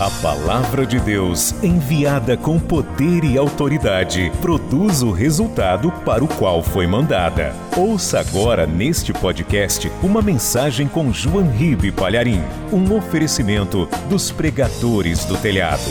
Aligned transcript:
A 0.00 0.08
palavra 0.22 0.86
de 0.86 1.00
Deus, 1.00 1.50
enviada 1.60 2.36
com 2.36 2.56
poder 2.56 3.24
e 3.24 3.36
autoridade, 3.36 4.30
produz 4.40 5.02
o 5.02 5.10
resultado 5.10 5.90
para 6.04 6.22
o 6.22 6.28
qual 6.28 6.62
foi 6.62 6.86
mandada. 6.86 7.52
Ouça 7.76 8.20
agora 8.20 8.64
neste 8.64 9.12
podcast 9.12 9.88
uma 10.00 10.22
mensagem 10.22 10.86
com 10.86 11.12
João 11.12 11.50
Ribe 11.50 11.90
Palharim, 11.90 12.40
um 12.72 12.96
oferecimento 12.96 13.86
dos 14.08 14.30
pregadores 14.30 15.24
do 15.24 15.36
telhado. 15.36 15.90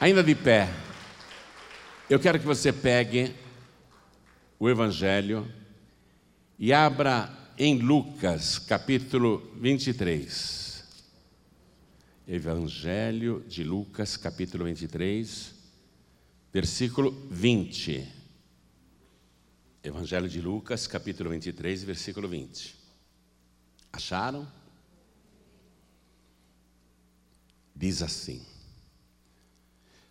Ainda 0.00 0.24
de 0.24 0.34
pé, 0.34 0.68
eu 2.10 2.18
quero 2.18 2.40
que 2.40 2.46
você 2.46 2.72
pegue 2.72 3.32
o 4.58 4.68
Evangelho 4.68 5.46
e 6.58 6.72
abra 6.72 7.30
em 7.56 7.78
Lucas, 7.78 8.58
capítulo 8.58 9.52
23. 9.60 10.65
Evangelho 12.26 13.44
de 13.46 13.62
Lucas, 13.62 14.16
capítulo 14.16 14.64
23, 14.64 15.54
versículo 16.52 17.12
20. 17.30 18.12
Evangelho 19.84 20.28
de 20.28 20.40
Lucas, 20.40 20.88
capítulo 20.88 21.30
23, 21.30 21.84
versículo 21.84 22.28
20. 22.28 22.74
Acharam? 23.92 24.50
Diz 27.76 28.02
assim: 28.02 28.44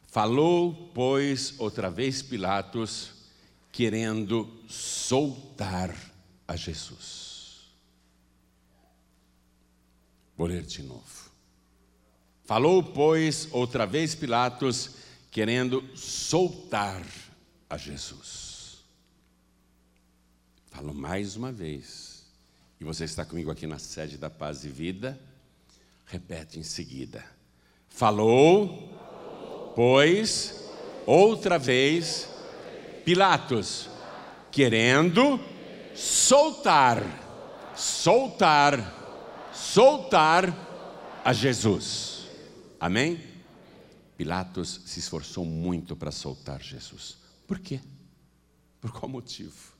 Falou, 0.07 0.91
pois, 0.93 1.59
outra 1.59 1.89
vez 1.89 2.21
Pilatos, 2.21 3.11
querendo 3.73 4.63
soltar 4.69 5.93
a 6.47 6.55
Jesus. 6.55 7.75
Vou 10.37 10.47
ler 10.47 10.63
de 10.63 10.81
novo. 10.81 11.24
Falou, 12.45 12.83
pois, 12.83 13.47
outra 13.51 13.87
vez 13.87 14.13
Pilatos, 14.13 14.91
querendo 15.31 15.83
soltar 15.95 17.03
a 17.67 17.75
Jesus. 17.75 18.83
Falo 20.69 20.93
mais 20.93 21.35
uma 21.35 21.51
vez, 21.51 22.23
e 22.79 22.83
você 22.83 23.05
está 23.05 23.25
comigo 23.25 23.49
aqui 23.49 23.65
na 23.65 23.79
sede 23.79 24.17
da 24.17 24.29
Paz 24.29 24.63
e 24.63 24.69
Vida, 24.69 25.19
repete 26.05 26.59
em 26.59 26.63
seguida. 26.63 27.25
Falou, 27.89 29.73
pois, 29.75 30.69
outra 31.05 31.57
vez, 31.57 32.29
Pilatos, 33.03 33.89
querendo 34.51 35.39
soltar, 35.95 37.01
soltar, 37.75 39.51
soltar 39.51 40.53
a 41.23 41.33
Jesus. 41.33 42.24
Amém? 42.85 43.19
Pilatos 44.15 44.79
se 44.85 44.99
esforçou 44.99 45.43
muito 45.43 45.95
para 45.95 46.11
soltar 46.11 46.61
Jesus. 46.61 47.17
Por 47.47 47.57
quê? 47.57 47.81
Por 48.79 48.91
qual 48.91 49.09
motivo? 49.09 49.73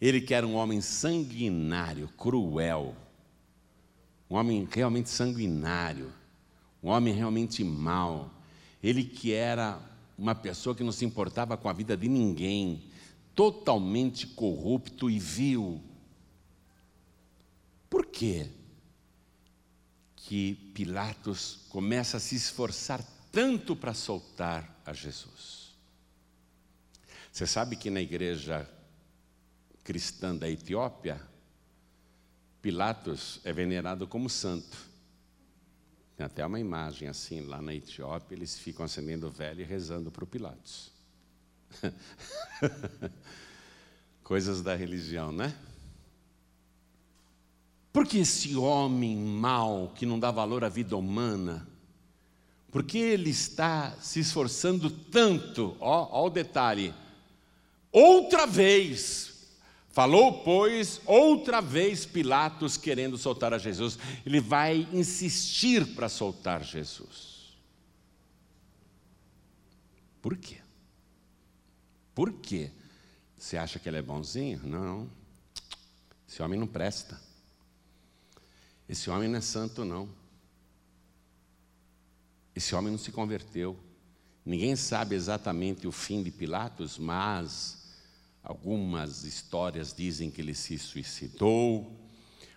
Ele 0.00 0.20
que 0.20 0.32
era 0.32 0.46
um 0.46 0.54
homem 0.54 0.80
sanguinário, 0.80 2.06
cruel, 2.16 2.94
um 4.30 4.36
homem 4.36 4.68
realmente 4.70 5.10
sanguinário, 5.10 6.12
um 6.80 6.90
homem 6.90 7.12
realmente 7.12 7.64
mau, 7.64 8.32
ele 8.80 9.02
que 9.02 9.32
era 9.32 9.80
uma 10.16 10.32
pessoa 10.32 10.76
que 10.76 10.84
não 10.84 10.92
se 10.92 11.04
importava 11.04 11.56
com 11.56 11.68
a 11.68 11.72
vida 11.72 11.96
de 11.96 12.06
ninguém, 12.06 12.84
totalmente 13.34 14.28
corrupto 14.28 15.10
e 15.10 15.18
vil. 15.18 15.82
Por 17.90 18.06
quê? 18.06 18.48
Que 20.26 20.56
Pilatos 20.74 21.60
começa 21.68 22.16
a 22.16 22.20
se 22.20 22.34
esforçar 22.34 23.00
tanto 23.30 23.76
para 23.76 23.94
soltar 23.94 24.82
a 24.84 24.92
Jesus. 24.92 25.72
Você 27.32 27.46
sabe 27.46 27.76
que 27.76 27.90
na 27.90 28.00
igreja 28.00 28.68
cristã 29.84 30.34
da 30.34 30.50
Etiópia, 30.50 31.22
Pilatos 32.60 33.40
é 33.44 33.52
venerado 33.52 34.08
como 34.08 34.28
santo. 34.28 34.76
Tem 36.16 36.26
até 36.26 36.44
uma 36.44 36.58
imagem 36.58 37.06
assim, 37.06 37.42
lá 37.42 37.62
na 37.62 37.72
Etiópia, 37.72 38.34
eles 38.34 38.58
ficam 38.58 38.84
acendendo 38.84 39.30
velho 39.30 39.60
e 39.60 39.64
rezando 39.64 40.10
para 40.10 40.24
o 40.24 40.26
Pilatos. 40.26 40.90
Coisas 44.24 44.60
da 44.60 44.74
religião, 44.74 45.30
né? 45.30 45.56
Porque 47.96 48.18
esse 48.18 48.54
homem 48.54 49.16
mau, 49.16 49.90
que 49.94 50.04
não 50.04 50.20
dá 50.20 50.30
valor 50.30 50.62
à 50.62 50.68
vida 50.68 50.94
humana, 50.94 51.66
porque 52.70 52.98
ele 52.98 53.30
está 53.30 53.96
se 54.02 54.20
esforçando 54.20 54.90
tanto, 54.90 55.74
ó, 55.80 56.06
ó 56.12 56.26
o 56.26 56.28
detalhe, 56.28 56.92
outra 57.90 58.46
vez, 58.46 59.48
falou, 59.92 60.44
pois, 60.44 61.00
outra 61.06 61.62
vez 61.62 62.04
Pilatos 62.04 62.76
querendo 62.76 63.16
soltar 63.16 63.54
a 63.54 63.58
Jesus, 63.58 63.98
ele 64.26 64.42
vai 64.42 64.86
insistir 64.92 65.94
para 65.94 66.10
soltar 66.10 66.62
Jesus. 66.62 67.56
Por 70.20 70.36
quê? 70.36 70.58
Por 72.14 72.30
quê? 72.30 72.70
Você 73.38 73.56
acha 73.56 73.78
que 73.78 73.88
ele 73.88 73.96
é 73.96 74.02
bonzinho? 74.02 74.60
Não. 74.64 75.10
Esse 76.28 76.42
homem 76.42 76.60
não 76.60 76.66
presta. 76.66 77.24
Esse 78.88 79.10
homem 79.10 79.28
não 79.28 79.38
é 79.38 79.40
santo, 79.40 79.84
não. 79.84 80.08
Esse 82.54 82.74
homem 82.74 82.90
não 82.90 82.98
se 82.98 83.10
converteu. 83.10 83.76
Ninguém 84.44 84.76
sabe 84.76 85.16
exatamente 85.16 85.88
o 85.88 85.92
fim 85.92 86.22
de 86.22 86.30
Pilatos, 86.30 86.98
mas 86.98 87.94
algumas 88.42 89.24
histórias 89.24 89.92
dizem 89.92 90.30
que 90.30 90.40
ele 90.40 90.54
se 90.54 90.78
suicidou, 90.78 91.92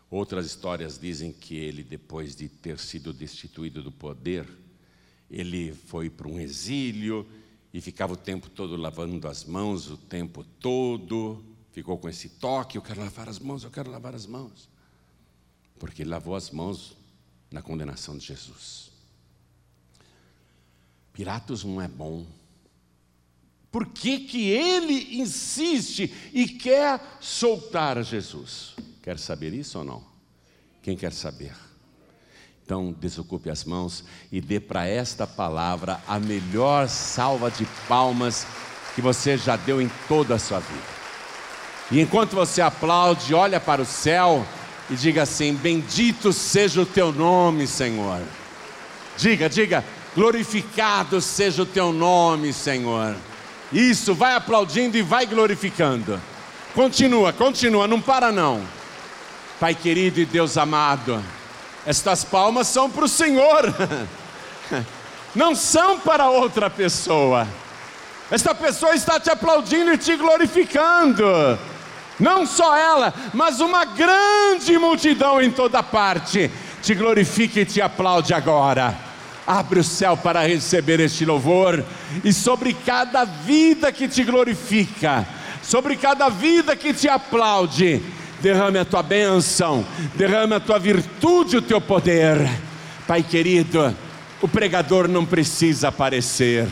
outras 0.10 0.46
histórias 0.46 1.00
dizem 1.00 1.34
que 1.34 1.56
ele, 1.56 1.84
depois 1.84 2.36
de 2.36 2.48
ter 2.48 2.78
sido 2.78 3.12
destituído 3.12 3.82
do 3.82 3.92
poder, 3.92 4.48
ele 5.32 5.74
foi 5.74 6.12
para 6.12 6.28
um 6.28 6.40
exílio 6.40 7.28
e 7.74 7.82
ficava 7.82 8.14
o 8.14 8.18
tempo 8.18 8.50
todo 8.52 8.76
lavando 8.76 9.28
as 9.28 9.44
mãos, 9.44 9.90
o 9.90 9.98
tempo 9.98 10.44
todo, 10.60 11.44
ficou 11.72 11.98
com 11.98 12.08
esse 12.08 12.30
toque: 12.30 12.78
eu 12.78 12.84
quero 12.84 13.02
lavar 13.02 13.28
as 13.28 13.40
mãos, 13.40 13.64
eu 13.64 13.72
quero 13.72 13.90
lavar 13.90 14.14
as 14.14 14.28
mãos 14.28 14.70
porque 15.80 16.04
ele 16.04 16.10
lavou 16.10 16.36
as 16.36 16.52
mãos 16.52 16.96
na 17.50 17.62
condenação 17.62 18.18
de 18.18 18.26
Jesus. 18.26 18.92
Pilatos 21.14 21.64
não 21.64 21.82
é 21.82 21.88
bom. 21.88 22.26
Por 23.72 23.88
que, 23.88 24.20
que 24.20 24.50
ele 24.50 25.20
insiste 25.20 26.14
e 26.34 26.48
quer 26.48 27.00
soltar 27.20 28.04
Jesus? 28.04 28.76
Quer 29.02 29.18
saber 29.18 29.54
isso 29.54 29.80
ou 29.80 29.84
não? 29.84 30.04
Quem 30.82 30.98
quer 30.98 31.14
saber? 31.14 31.54
Então, 32.64 32.92
desocupe 33.00 33.50
as 33.50 33.64
mãos 33.64 34.04
e 34.32 34.40
dê 34.40 34.60
para 34.60 34.88
esta 34.88 35.26
palavra 35.26 36.02
a 36.08 36.20
melhor 36.20 36.88
salva 36.88 37.50
de 37.50 37.66
palmas 37.88 38.46
que 38.94 39.02
você 39.02 39.38
já 39.38 39.56
deu 39.56 39.82
em 39.82 39.90
toda 40.08 40.36
a 40.36 40.40
sua 40.40 40.60
vida. 40.60 41.00
E 41.92 42.00
enquanto 42.00 42.36
você 42.36 42.62
aplaude, 42.62 43.34
olha 43.34 43.60
para 43.60 43.82
o 43.82 43.86
céu 43.86 44.46
e 44.90 44.96
diga 44.96 45.24
assim: 45.24 45.54
Bendito 45.54 46.34
seja 46.34 46.82
o 46.82 46.86
teu 46.86 47.12
nome, 47.12 47.68
Senhor. 47.68 48.22
Diga, 49.18 49.50
diga, 49.50 49.84
glorificado 50.16 51.22
seja 51.22 51.64
o 51.64 51.66
teu 51.66 51.92
nome, 51.92 52.54
Senhor. 52.54 53.16
Isso, 53.72 54.16
vai 54.16 54.34
aplaudindo 54.34 54.98
e 54.98 55.02
vai 55.02 55.26
glorificando. 55.26 56.20
Continua, 56.74 57.32
continua, 57.34 57.88
não 57.88 58.02
para 58.02 58.32
não. 58.32 58.62
Pai 59.60 59.76
querido 59.76 60.20
e 60.20 60.26
Deus 60.26 60.58
amado, 60.58 61.22
estas 61.86 62.24
palmas 62.24 62.68
são 62.68 62.90
para 62.90 63.04
o 63.04 63.10
Senhor, 63.10 63.74
não 65.36 65.54
são 65.54 66.00
para 66.00 66.30
outra 66.30 66.70
pessoa. 66.70 67.46
Esta 68.32 68.56
pessoa 68.56 68.96
está 68.96 69.20
te 69.20 69.30
aplaudindo 69.30 69.92
e 69.92 69.98
te 69.98 70.16
glorificando. 70.16 71.26
Não 72.20 72.46
só 72.46 72.76
ela, 72.76 73.14
mas 73.34 73.62
uma 73.62 73.86
grande 73.86 74.78
multidão 74.78 75.42
em 75.42 75.50
toda 75.50 75.82
parte 75.82 76.52
te 76.82 76.94
glorifica 76.94 77.62
e 77.62 77.66
te 77.66 77.82
aplaude 77.82 78.34
agora. 78.34 78.96
Abre 79.48 79.80
o 79.80 79.84
céu 79.84 80.18
para 80.18 80.46
receber 80.46 81.00
este 81.00 81.26
louvor 81.26 81.84
e 82.24 82.34
sobre 82.34 82.74
cada 82.74 83.24
vida 83.24 83.92
que 83.92 84.08
te 84.08 84.24
glorifica, 84.24 85.26
sobre 85.64 85.96
cada 85.96 86.30
vida 86.30 86.76
que 86.76 86.94
te 86.94 87.08
aplaude, 87.08 88.02
derrame 88.42 88.78
a 88.78 88.86
tua 88.86 89.02
bênção, 89.02 89.84
derrame 90.16 90.54
a 90.54 90.60
tua 90.60 90.78
virtude, 90.78 91.58
o 91.58 91.62
teu 91.62 91.82
poder. 91.82 92.38
Pai 93.08 93.24
querido, 93.24 93.96
o 94.42 94.48
pregador 94.48 95.08
não 95.08 95.26
precisa 95.26 95.88
aparecer. 95.88 96.68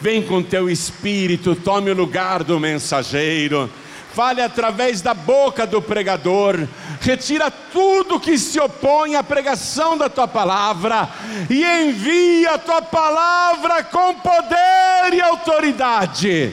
Vem 0.00 0.20
com 0.22 0.42
teu 0.42 0.68
espírito, 0.68 1.54
tome 1.54 1.90
o 1.90 1.94
lugar 1.94 2.42
do 2.42 2.58
mensageiro 2.58 3.70
fale 4.14 4.40
através 4.40 5.02
da 5.02 5.12
boca 5.12 5.66
do 5.66 5.82
pregador, 5.82 6.68
retira 7.00 7.50
tudo 7.50 8.20
que 8.20 8.38
se 8.38 8.60
opõe 8.60 9.16
à 9.16 9.24
pregação 9.24 9.98
da 9.98 10.08
tua 10.08 10.28
palavra 10.28 11.08
e 11.50 11.64
envia 11.64 12.52
a 12.54 12.58
tua 12.58 12.80
palavra 12.80 13.82
com 13.82 14.14
poder 14.14 15.12
e 15.12 15.20
autoridade. 15.20 16.52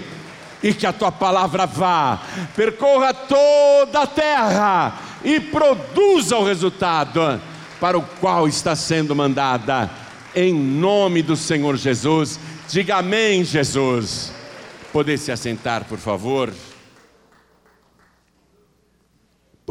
E 0.64 0.74
que 0.74 0.88
a 0.88 0.94
tua 0.94 1.12
palavra 1.12 1.66
vá, 1.68 2.20
percorra 2.56 3.14
toda 3.14 4.02
a 4.02 4.08
terra 4.08 4.94
e 5.24 5.40
produza 5.40 6.38
o 6.38 6.44
resultado 6.44 7.40
para 7.80 7.98
o 7.98 8.02
qual 8.20 8.48
está 8.48 8.76
sendo 8.76 9.16
mandada, 9.16 9.90
em 10.36 10.54
nome 10.54 11.22
do 11.22 11.36
Senhor 11.36 11.78
Jesus. 11.78 12.40
Diga 12.70 12.98
amém, 12.98 13.44
Jesus. 13.44 14.32
Poder 14.94 15.18
se 15.18 15.32
assentar, 15.32 15.86
por 15.86 15.98
favor. 15.98 16.52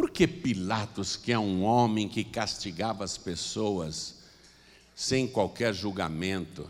Por 0.01 0.09
que 0.09 0.27
Pilatos, 0.27 1.15
que 1.15 1.31
é 1.31 1.39
um 1.39 1.63
homem 1.63 2.09
que 2.09 2.25
castigava 2.25 3.05
as 3.05 3.19
pessoas 3.19 4.21
sem 4.95 5.29
qualquer 5.29 5.75
julgamento, 5.75 6.67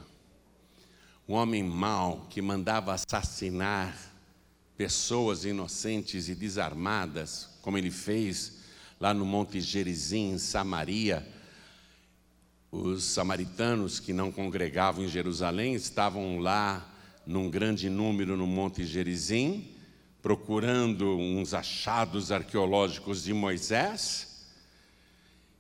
um 1.29 1.35
homem 1.35 1.63
mau 1.63 2.27
que 2.29 2.43
mandava 2.43 2.93
assassinar 2.93 3.97
pessoas 4.77 5.45
inocentes 5.45 6.29
e 6.29 6.35
desarmadas, 6.35 7.49
como 7.63 7.79
ele 7.79 7.93
fez 7.93 8.55
lá 8.99 9.15
no 9.15 9.25
Monte 9.25 9.61
Gerizim, 9.61 10.33
em 10.33 10.39
Samaria, 10.39 11.25
os 12.73 13.05
samaritanos 13.05 14.01
que 14.01 14.13
não 14.13 14.33
congregavam 14.33 15.05
em 15.05 15.09
Jerusalém 15.09 15.75
estavam 15.75 16.41
lá 16.41 16.85
num 17.25 17.49
grande 17.49 17.89
número 17.89 18.37
no 18.37 18.49
Monte 18.49 18.85
Gerizim, 18.85 19.73
procurando 20.23 21.17
uns 21.17 21.55
achados 21.55 22.31
arqueológicos 22.31 23.25
de 23.25 23.33
Moisés. 23.33 24.29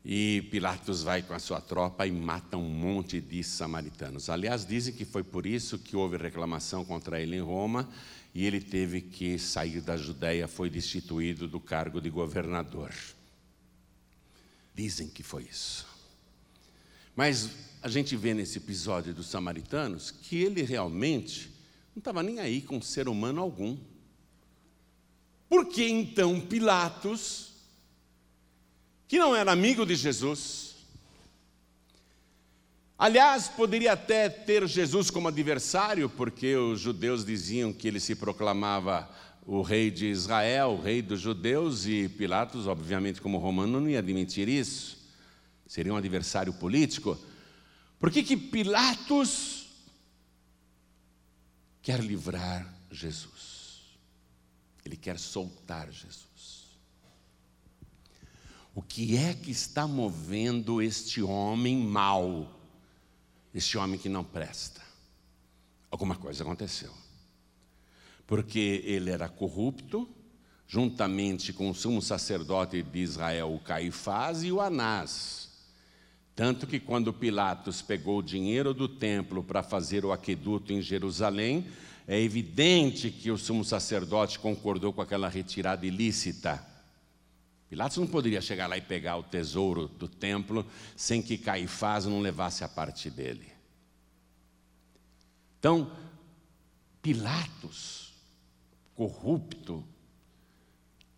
E 0.05 0.49
Pilatos 0.51 1.03
vai 1.03 1.23
com 1.23 1.35
a 1.35 1.39
sua 1.39 1.61
tropa 1.61 2.07
e 2.07 2.11
mata 2.11 2.57
um 2.57 2.69
monte 2.69 3.21
de 3.21 3.45
samaritanos. 3.45 4.31
Aliás, 4.31 4.65
dizem 4.65 4.95
que 4.95 5.05
foi 5.05 5.23
por 5.23 5.45
isso 5.45 5.79
que 5.79 5.95
houve 5.95 6.17
reclamação 6.17 6.85
contra 6.85 7.21
ele 7.21 7.37
em 7.37 7.41
Roma 7.41 7.89
e 8.35 8.47
ele 8.47 8.61
teve 8.61 9.01
que 9.01 9.39
sair 9.39 9.81
da 9.81 9.97
Judéia, 9.97 10.49
foi 10.49 10.71
destituído 10.71 11.47
do 11.47 11.61
cargo 11.61 12.01
de 12.01 12.09
governador. 12.09 12.95
Dizem 14.75 15.09
que 15.09 15.23
foi 15.23 15.43
isso. 15.43 15.87
Mas 17.15 17.51
a 17.83 17.89
gente 17.89 18.17
vê 18.17 18.33
nesse 18.33 18.59
episódio 18.59 19.12
dos 19.12 19.29
samaritanos 19.29 20.11
que 20.11 20.37
ele 20.37 20.62
realmente 20.62 21.51
não 21.95 22.01
estava 22.01 22.23
nem 22.23 22.39
aí 22.39 22.62
com 22.62 22.81
ser 22.81 23.09
humano 23.09 23.41
algum. 23.41 23.77
Por 25.50 25.67
que 25.67 25.85
então 25.85 26.41
Pilatos, 26.41 27.49
que 29.08 29.19
não 29.19 29.35
era 29.35 29.50
amigo 29.50 29.85
de 29.85 29.97
Jesus, 29.97 30.76
aliás, 32.97 33.49
poderia 33.49 33.94
até 33.94 34.29
ter 34.29 34.64
Jesus 34.69 35.11
como 35.11 35.26
adversário, 35.26 36.08
porque 36.08 36.55
os 36.55 36.79
judeus 36.79 37.25
diziam 37.25 37.73
que 37.73 37.88
ele 37.88 37.99
se 37.99 38.14
proclamava 38.14 39.11
o 39.44 39.61
rei 39.61 39.91
de 39.91 40.06
Israel, 40.06 40.69
o 40.79 40.81
rei 40.81 41.02
dos 41.02 41.20
judeus, 41.20 41.85
e 41.85 42.08
Pilatos, 42.08 42.69
obviamente, 42.69 43.20
como 43.20 43.37
romano, 43.37 43.81
não 43.81 43.88
ia 43.91 43.99
admitir 43.99 44.49
isso. 44.49 44.99
Seria 45.67 45.93
um 45.93 45.97
adversário 45.97 46.52
político. 46.52 47.19
Por 47.99 48.12
que, 48.12 48.23
que 48.23 48.37
Pilatos 48.37 49.67
quer 51.82 51.99
livrar 51.99 52.73
Jesus? 52.88 53.50
Ele 54.91 54.97
quer 54.97 55.19
soltar 55.19 55.91
Jesus. 55.91 56.77
O 58.75 58.83
que 58.83 59.17
é 59.17 59.33
que 59.33 59.53
está 59.53 59.87
movendo 59.87 60.83
este 60.83 61.23
homem 61.23 61.79
mau, 61.79 62.61
este 63.55 63.79
homem 63.79 63.99
que 63.99 64.09
não 64.09 64.25
presta? 64.25 64.83
Alguma 65.91 66.17
coisa 66.17 66.43
aconteceu 66.43 66.93
porque 68.31 68.85
ele 68.85 69.11
era 69.11 69.29
corrupto, 69.29 70.09
juntamente 70.65 71.53
com 71.53 71.69
o 71.69 71.75
sumo 71.75 72.01
sacerdote 72.01 72.81
de 72.81 73.01
Israel, 73.01 73.53
o 73.53 73.59
Caifás 73.59 74.45
e 74.45 74.53
o 74.53 74.61
Anás. 74.61 75.51
Tanto 76.37 76.65
que 76.65 76.79
quando 76.79 77.13
Pilatos 77.13 77.83
pegou 77.83 78.21
o 78.21 78.23
dinheiro 78.23 78.73
do 78.73 78.87
templo 78.87 79.43
para 79.43 79.65
fazer 79.65 80.05
o 80.05 80.13
aqueduto 80.13 80.73
em 80.73 80.81
Jerusalém, 80.81 81.67
é 82.11 82.21
evidente 82.21 83.09
que 83.09 83.31
o 83.31 83.39
sumo 83.39 83.65
sacerdote 83.65 84.37
concordou 84.41 84.93
com 84.93 85.01
aquela 85.01 85.29
retirada 85.29 85.87
ilícita. 85.87 86.61
Pilatos 87.69 87.99
não 87.99 88.07
poderia 88.09 88.41
chegar 88.41 88.67
lá 88.67 88.77
e 88.77 88.81
pegar 88.81 89.17
o 89.17 89.23
tesouro 89.23 89.87
do 89.87 90.09
templo 90.09 90.67
sem 90.97 91.23
que 91.23 91.39
Caifás 91.39 92.07
não 92.07 92.19
levasse 92.19 92.65
a 92.65 92.69
parte 92.69 93.09
dele. 93.09 93.47
Então, 95.61 95.97
Pilatos 97.01 98.12
corrupto, 98.97 99.85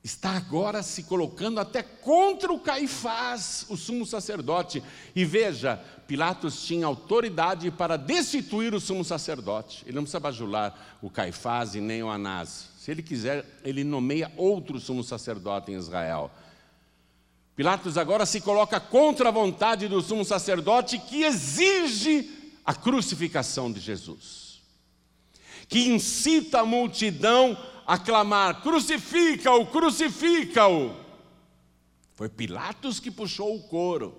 está 0.04 0.32
agora 0.32 0.82
se 0.82 1.04
colocando 1.04 1.60
até 1.60 1.82
contra 1.82 2.52
o 2.52 2.58
Caifás, 2.58 3.64
o 3.68 3.76
sumo 3.76 4.04
sacerdote. 4.04 4.82
E 5.14 5.24
veja, 5.24 5.76
Pilatos 6.06 6.64
tinha 6.66 6.86
autoridade 6.86 7.70
para 7.70 7.96
destituir 7.96 8.74
o 8.74 8.80
sumo 8.80 9.04
sacerdote. 9.04 9.84
Ele 9.86 9.94
não 9.94 10.02
precisa 10.02 10.18
bajular 10.18 10.98
o 11.00 11.08
Caifás 11.08 11.74
e 11.76 11.80
nem 11.80 12.02
o 12.02 12.10
Anás. 12.10 12.70
Se 12.78 12.90
ele 12.90 13.02
quiser, 13.02 13.46
ele 13.62 13.84
nomeia 13.84 14.32
outro 14.36 14.80
sumo 14.80 15.04
sacerdote 15.04 15.70
em 15.70 15.76
Israel. 15.76 16.30
Pilatos 17.54 17.96
agora 17.96 18.26
se 18.26 18.40
coloca 18.40 18.80
contra 18.80 19.28
a 19.28 19.32
vontade 19.32 19.86
do 19.86 20.00
sumo 20.00 20.24
sacerdote 20.24 20.98
que 20.98 21.22
exige 21.22 22.28
a 22.64 22.74
crucificação 22.74 23.70
de 23.70 23.78
Jesus, 23.78 24.62
que 25.68 25.88
incita 25.88 26.60
a 26.60 26.64
multidão 26.64 27.56
a 27.56 27.71
clamar: 28.04 28.62
crucifica-o, 28.62 29.66
crucifica-o. 29.66 30.94
Foi 32.14 32.28
Pilatos 32.28 33.00
que 33.00 33.10
puxou 33.10 33.56
o 33.56 33.62
coro. 33.62 34.18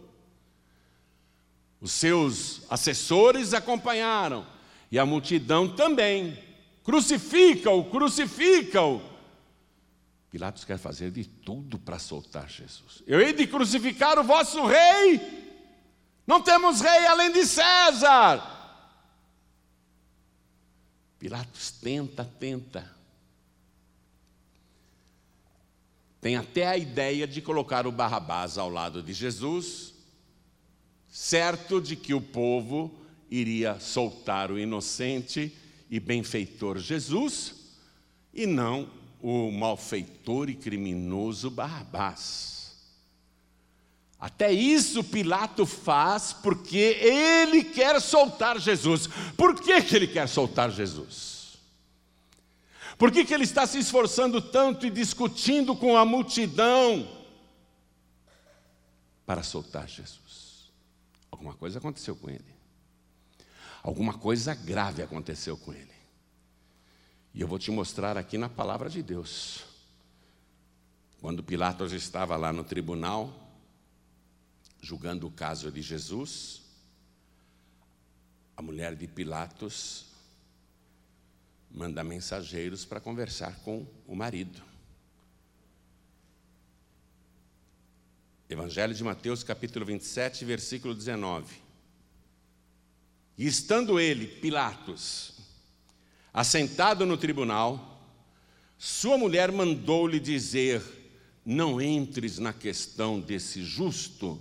Os 1.80 1.92
seus 1.92 2.62
assessores 2.70 3.54
acompanharam, 3.54 4.46
e 4.92 4.98
a 4.98 5.06
multidão 5.06 5.68
também. 5.68 6.42
Crucifica-o, 6.84 7.86
crucifica-o. 7.86 9.02
Pilatos 10.30 10.66
quer 10.66 10.78
fazer 10.78 11.12
de 11.12 11.26
tudo 11.26 11.78
para 11.78 12.00
soltar 12.00 12.50
Jesus. 12.50 13.04
Eu 13.06 13.22
hei 13.22 13.34
de 13.34 13.46
crucificar 13.46 14.18
o 14.18 14.24
vosso 14.24 14.66
rei. 14.66 15.22
Não 16.26 16.42
temos 16.42 16.82
rei 16.82 17.06
além 17.06 17.32
de 17.32 17.46
César. 17.46 18.42
Pilatos 21.20 21.72
tenta, 21.72 22.26
tenta. 22.40 22.93
Tem 26.24 26.38
até 26.38 26.66
a 26.66 26.78
ideia 26.78 27.28
de 27.28 27.42
colocar 27.42 27.86
o 27.86 27.92
Barrabás 27.92 28.58
ao 28.58 28.70
lado 28.70 29.04
de 29.04 29.12
Jesus, 29.12 29.94
certo 31.10 31.82
de 31.82 31.98
que 31.98 32.14
o 32.14 32.22
povo 32.22 32.96
iria 33.30 33.78
soltar 33.82 34.50
o 34.50 34.58
inocente 34.58 35.54
e 35.92 36.00
benfeitor 36.00 36.78
Jesus, 36.78 37.56
e 38.34 38.46
não 38.46 38.90
o 39.22 39.52
malfeitor 39.52 40.50
e 40.50 40.56
criminoso 40.56 41.52
Barrabás. 41.52 42.78
Até 44.18 44.50
isso 44.50 45.04
Pilato 45.04 45.66
faz 45.66 46.32
porque 46.32 46.78
ele 46.78 47.66
quer 47.66 48.00
soltar 48.00 48.62
Jesus. 48.62 49.10
Por 49.36 49.60
que, 49.60 49.82
que 49.82 49.94
ele 49.94 50.08
quer 50.08 50.30
soltar 50.30 50.72
Jesus? 50.72 51.33
Por 52.98 53.12
que, 53.12 53.26
que 53.26 53.34
ele 53.34 53.44
está 53.44 53.66
se 53.66 53.80
esforçando 53.80 54.42
tanto 54.42 54.86
e 54.86 54.90
discutindo 54.90 55.76
com 55.76 55.98
a 55.98 56.06
multidão 56.06 57.08
para 59.26 59.44
soltar 59.44 59.88
Jesus? 59.88 60.72
Alguma 61.32 61.54
coisa 61.56 61.80
aconteceu 61.80 62.16
com 62.16 62.30
ele. 62.30 62.54
Alguma 63.82 64.14
coisa 64.14 64.54
grave 64.54 65.02
aconteceu 65.02 65.58
com 65.58 65.74
ele. 65.74 65.92
E 67.34 67.42
eu 67.42 67.48
vou 67.48 67.58
te 67.58 67.72
mostrar 67.72 68.18
aqui 68.18 68.38
na 68.38 68.48
palavra 68.48 68.90
de 68.90 69.02
Deus. 69.02 69.64
Quando 71.20 71.44
Pilatos 71.44 71.92
estava 71.92 72.36
lá 72.36 72.54
no 72.54 72.64
tribunal, 72.64 73.34
julgando 74.82 75.28
o 75.28 75.32
caso 75.32 75.72
de 75.72 75.82
Jesus, 75.82 76.62
a 78.56 78.62
mulher 78.62 78.96
de 78.96 79.08
Pilatos 79.08 80.13
manda 81.74 82.04
mensageiros 82.04 82.86
para 82.86 83.00
conversar 83.00 83.60
com 83.62 83.86
o 84.08 84.16
marido. 84.16 84.62
Evangelho 88.48 88.94
de 88.94 89.04
Mateus, 89.04 89.44
capítulo 89.44 89.84
27, 89.84 90.46
versículo 90.46 90.94
19. 90.94 91.56
E 93.36 93.48
estando 93.48 94.00
ele, 94.00 94.28
Pilatos, 94.28 95.34
assentado 96.32 97.06
no 97.06 97.18
tribunal, 97.18 97.90
Sua 98.78 99.18
mulher 99.18 99.52
mandou-lhe 99.52 100.20
dizer: 100.20 100.84
Não 101.44 101.82
entres 101.82 102.38
na 102.38 102.54
questão 102.54 103.20
desse 103.20 103.64
justo, 103.64 104.40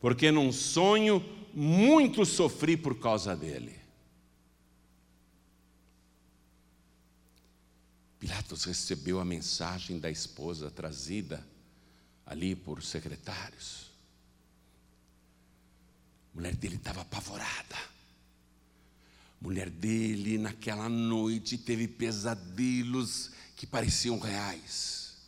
porque 0.00 0.30
num 0.30 0.52
sonho 0.52 1.24
muito 1.54 2.26
sofri 2.26 2.76
por 2.76 2.98
causa 2.98 3.34
dele. 3.34 3.83
Pilatos 8.24 8.64
recebeu 8.64 9.20
a 9.20 9.24
mensagem 9.24 9.98
da 9.98 10.10
esposa 10.10 10.70
trazida 10.70 11.46
ali 12.24 12.56
por 12.56 12.82
secretários. 12.82 13.90
A 16.32 16.36
mulher 16.36 16.56
dele 16.56 16.76
estava 16.76 17.02
apavorada. 17.02 17.76
A 17.76 19.44
mulher 19.44 19.68
dele, 19.68 20.38
naquela 20.38 20.88
noite, 20.88 21.58
teve 21.58 21.86
pesadelos 21.86 23.30
que 23.56 23.66
pareciam 23.66 24.18
reais. 24.18 25.18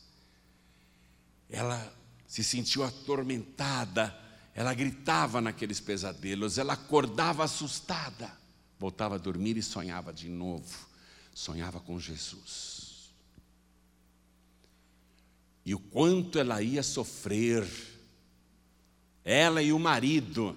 Ela 1.50 1.94
se 2.26 2.42
sentiu 2.42 2.82
atormentada, 2.82 4.18
ela 4.54 4.72
gritava 4.72 5.42
naqueles 5.42 5.80
pesadelos, 5.80 6.56
ela 6.56 6.72
acordava 6.72 7.44
assustada, 7.44 8.34
voltava 8.78 9.16
a 9.16 9.18
dormir 9.18 9.58
e 9.58 9.62
sonhava 9.62 10.14
de 10.14 10.30
novo. 10.30 10.95
Sonhava 11.36 11.78
com 11.80 12.00
Jesus 12.00 12.76
e 15.66 15.74
o 15.74 15.80
quanto 15.80 16.38
ela 16.38 16.62
ia 16.62 16.80
sofrer, 16.80 17.68
ela 19.24 19.60
e 19.60 19.72
o 19.72 19.80
marido, 19.80 20.56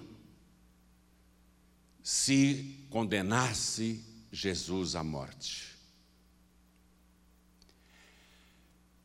se 2.00 2.86
condenasse 2.88 4.04
Jesus 4.30 4.94
à 4.94 5.02
morte. 5.02 5.74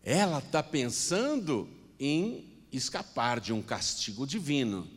Ela 0.03 0.37
está 0.37 0.61
pensando 0.61 1.67
em 1.99 2.53
escapar 2.71 3.39
de 3.39 3.51
um 3.51 3.63
castigo 3.63 4.27
divino. 4.27 4.87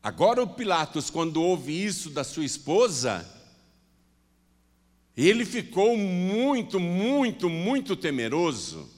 Agora, 0.00 0.40
o 0.40 0.54
Pilatos, 0.54 1.10
quando 1.10 1.42
ouve 1.42 1.72
isso 1.72 2.10
da 2.10 2.22
sua 2.22 2.44
esposa, 2.44 3.28
ele 5.26 5.44
ficou 5.44 5.96
muito, 5.96 6.78
muito, 6.78 7.50
muito 7.50 7.96
temeroso. 7.96 8.88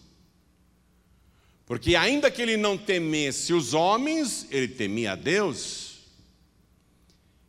Porque, 1.65 1.97
ainda 1.97 2.31
que 2.31 2.43
ele 2.43 2.59
não 2.59 2.77
temesse 2.77 3.55
os 3.55 3.73
homens, 3.73 4.47
ele 4.50 4.69
temia 4.69 5.12
a 5.12 5.17
Deus. 5.17 6.00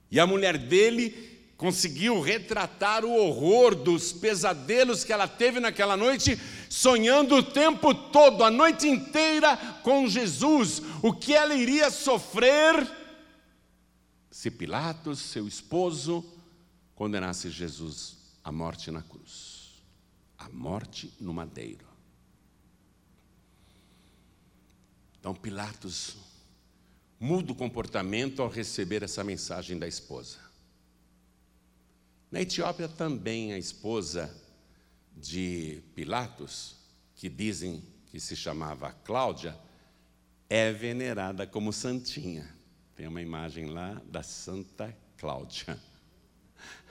E 0.10 0.22
a 0.22 0.26
mulher 0.26 0.58
dele 0.58 1.30
conseguiu 1.58 2.22
retratar 2.22 3.04
o 3.04 3.14
horror 3.14 3.76
dos 3.76 4.14
pesadelos 4.14 5.04
que 5.04 5.12
ela 5.12 5.28
teve 5.28 5.60
naquela 5.60 5.98
noite, 5.98 6.40
sonhando 6.70 7.36
o 7.36 7.44
tempo 7.44 7.94
todo, 7.94 8.42
a 8.42 8.50
noite 8.50 8.88
inteira 8.88 9.58
com 9.84 10.08
Jesus, 10.08 10.82
o 11.04 11.12
que 11.12 11.34
ela 11.34 11.54
iria 11.54 11.92
sofrer 11.92 12.90
se 14.32 14.50
Pilatos, 14.50 15.20
seu 15.20 15.46
esposo, 15.46 16.24
condenasse 16.96 17.50
Jesus 17.50 18.21
à 18.44 18.52
morte 18.52 18.92
na 18.92 19.02
cruz, 19.02 19.84
à 20.38 20.50
morte 20.50 21.14
no 21.20 21.34
madeiro. 21.34 21.86
Então 25.20 25.36
Pilatos 25.36 26.18
muda 27.20 27.52
o 27.52 27.56
comportamento 27.56 28.42
ao 28.42 28.50
receber 28.50 29.04
essa 29.04 29.24
mensagem 29.24 29.78
da 29.78 29.88
esposa. 29.88 30.40
Na 32.32 32.42
Etiópia 32.42 32.88
também 32.88 33.54
a 33.54 33.58
esposa 33.60 34.36
de 35.16 35.84
Pilatos, 35.94 36.78
que 37.14 37.30
dizem 37.30 37.84
que 38.08 38.20
se 38.20 38.36
chamava 38.36 38.92
Cláudia, 38.92 39.56
é 40.50 40.72
venerada 40.72 41.46
como 41.46 41.72
santinha. 41.72 42.52
Tem 42.96 43.08
uma 43.08 43.22
imagem 43.22 43.68
lá 43.68 44.02
da 44.06 44.24
Santa 44.24 44.98
Cláudia, 45.18 45.80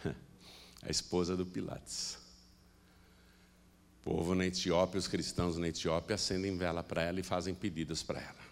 a 0.83 0.91
esposa 0.91 1.37
do 1.37 1.45
Pilatos. 1.45 2.19
O 4.01 4.03
povo 4.03 4.35
na 4.35 4.47
Etiópia, 4.47 4.99
os 4.99 5.07
cristãos 5.07 5.59
na 5.59 5.69
Etiópia 5.69 6.15
acendem 6.15 6.57
vela 6.57 6.83
para 6.83 7.03
ela 7.03 7.21
e 7.21 7.23
fazem 7.23 7.55
pedidos 7.55 8.03
para 8.03 8.21
ela. 8.21 8.51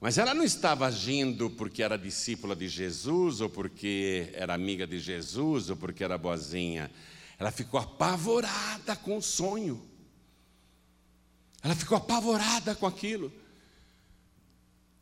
Mas 0.00 0.18
ela 0.18 0.34
não 0.34 0.44
estava 0.44 0.86
agindo 0.86 1.48
porque 1.48 1.82
era 1.82 1.96
discípula 1.96 2.54
de 2.54 2.68
Jesus, 2.68 3.40
ou 3.40 3.48
porque 3.48 4.30
era 4.34 4.52
amiga 4.52 4.86
de 4.86 4.98
Jesus, 4.98 5.70
ou 5.70 5.76
porque 5.76 6.04
era 6.04 6.18
boazinha. 6.18 6.90
Ela 7.38 7.50
ficou 7.50 7.80
apavorada 7.80 8.94
com 8.96 9.16
o 9.16 9.22
sonho. 9.22 9.82
Ela 11.62 11.74
ficou 11.74 11.96
apavorada 11.96 12.74
com 12.74 12.86
aquilo. 12.86 13.32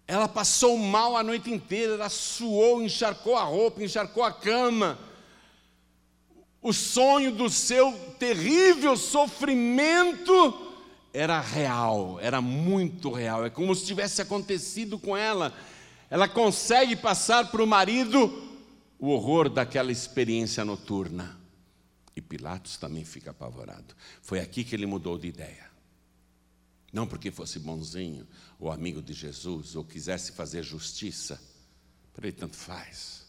Ela 0.06 0.28
passou 0.28 0.78
mal 0.78 1.16
a 1.16 1.24
noite 1.24 1.50
inteira, 1.50 1.94
ela 1.94 2.08
suou, 2.08 2.80
encharcou 2.80 3.36
a 3.36 3.42
roupa, 3.42 3.82
encharcou 3.82 4.22
a 4.22 4.32
cama 4.32 4.96
o 6.62 6.72
sonho 6.72 7.32
do 7.32 7.50
seu 7.50 7.92
terrível 8.18 8.96
sofrimento 8.96 10.70
era 11.12 11.40
real, 11.40 12.18
era 12.20 12.40
muito 12.40 13.10
real. 13.10 13.44
É 13.44 13.50
como 13.50 13.74
se 13.74 13.84
tivesse 13.84 14.22
acontecido 14.22 14.98
com 14.98 15.16
ela. 15.16 15.52
Ela 16.08 16.28
consegue 16.28 16.94
passar 16.94 17.50
para 17.50 17.62
o 17.62 17.66
marido 17.66 18.50
o 18.98 19.08
horror 19.08 19.48
daquela 19.48 19.90
experiência 19.90 20.64
noturna. 20.64 21.38
E 22.14 22.20
Pilatos 22.20 22.76
também 22.76 23.04
fica 23.04 23.30
apavorado. 23.30 23.94
Foi 24.22 24.38
aqui 24.38 24.62
que 24.62 24.74
ele 24.74 24.86
mudou 24.86 25.18
de 25.18 25.26
ideia. 25.26 25.70
Não 26.92 27.06
porque 27.06 27.30
fosse 27.30 27.58
bonzinho, 27.58 28.28
ou 28.60 28.70
amigo 28.70 29.02
de 29.02 29.14
Jesus, 29.14 29.74
ou 29.74 29.82
quisesse 29.82 30.32
fazer 30.32 30.62
justiça. 30.62 31.42
Para 32.12 32.28
ele 32.28 32.36
tanto 32.36 32.56
faz. 32.56 33.26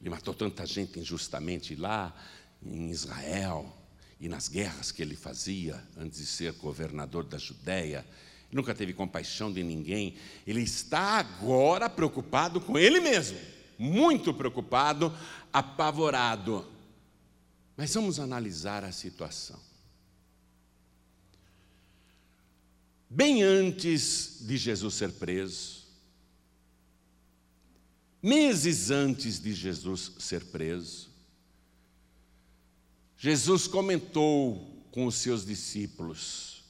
Ele 0.00 0.10
matou 0.10 0.34
tanta 0.34 0.66
gente 0.66 1.00
injustamente 1.00 1.74
lá 1.74 2.14
em 2.72 2.90
Israel 2.90 3.74
e 4.20 4.28
nas 4.28 4.48
guerras 4.48 4.90
que 4.90 5.02
ele 5.02 5.16
fazia 5.16 5.82
antes 5.96 6.18
de 6.18 6.26
ser 6.26 6.52
governador 6.52 7.24
da 7.24 7.38
Judéia. 7.38 8.06
Nunca 8.50 8.74
teve 8.74 8.92
compaixão 8.92 9.52
de 9.52 9.62
ninguém. 9.62 10.16
Ele 10.46 10.62
está 10.62 11.18
agora 11.18 11.90
preocupado 11.90 12.60
com 12.60 12.78
ele 12.78 13.00
mesmo, 13.00 13.38
muito 13.78 14.32
preocupado, 14.32 15.12
apavorado. 15.52 16.66
Mas 17.76 17.92
vamos 17.92 18.18
analisar 18.18 18.84
a 18.84 18.92
situação. 18.92 19.60
Bem 23.08 23.42
antes 23.42 24.38
de 24.40 24.56
Jesus 24.56 24.94
ser 24.94 25.12
preso, 25.12 25.86
meses 28.22 28.90
antes 28.90 29.38
de 29.38 29.52
Jesus 29.52 30.12
ser 30.18 30.44
preso, 30.46 31.08
Jesus 33.18 33.66
comentou 33.66 34.84
com 34.90 35.06
os 35.06 35.14
seus 35.14 35.44
discípulos: 35.44 36.64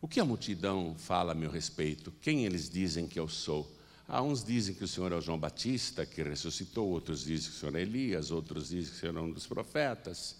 O 0.00 0.08
que 0.08 0.18
a 0.18 0.24
multidão 0.24 0.96
fala 0.98 1.32
a 1.32 1.34
meu 1.34 1.50
respeito? 1.50 2.12
Quem 2.20 2.44
eles 2.44 2.68
dizem 2.68 3.06
que 3.06 3.18
eu 3.18 3.28
sou? 3.28 3.76
Há 4.06 4.22
uns 4.22 4.42
dizem 4.42 4.74
que 4.74 4.82
o 4.82 4.88
Senhor 4.88 5.12
é 5.12 5.16
o 5.16 5.20
João 5.20 5.38
Batista, 5.38 6.06
que 6.06 6.22
ressuscitou, 6.22 6.88
outros 6.88 7.24
dizem 7.24 7.50
que 7.50 7.56
o 7.56 7.60
Senhor 7.60 7.76
é 7.76 7.82
Elias, 7.82 8.30
outros 8.30 8.70
dizem 8.70 8.90
que 8.90 8.96
o 8.96 9.00
Senhor 9.00 9.16
é 9.16 9.20
um 9.20 9.30
dos 9.30 9.46
profetas. 9.46 10.36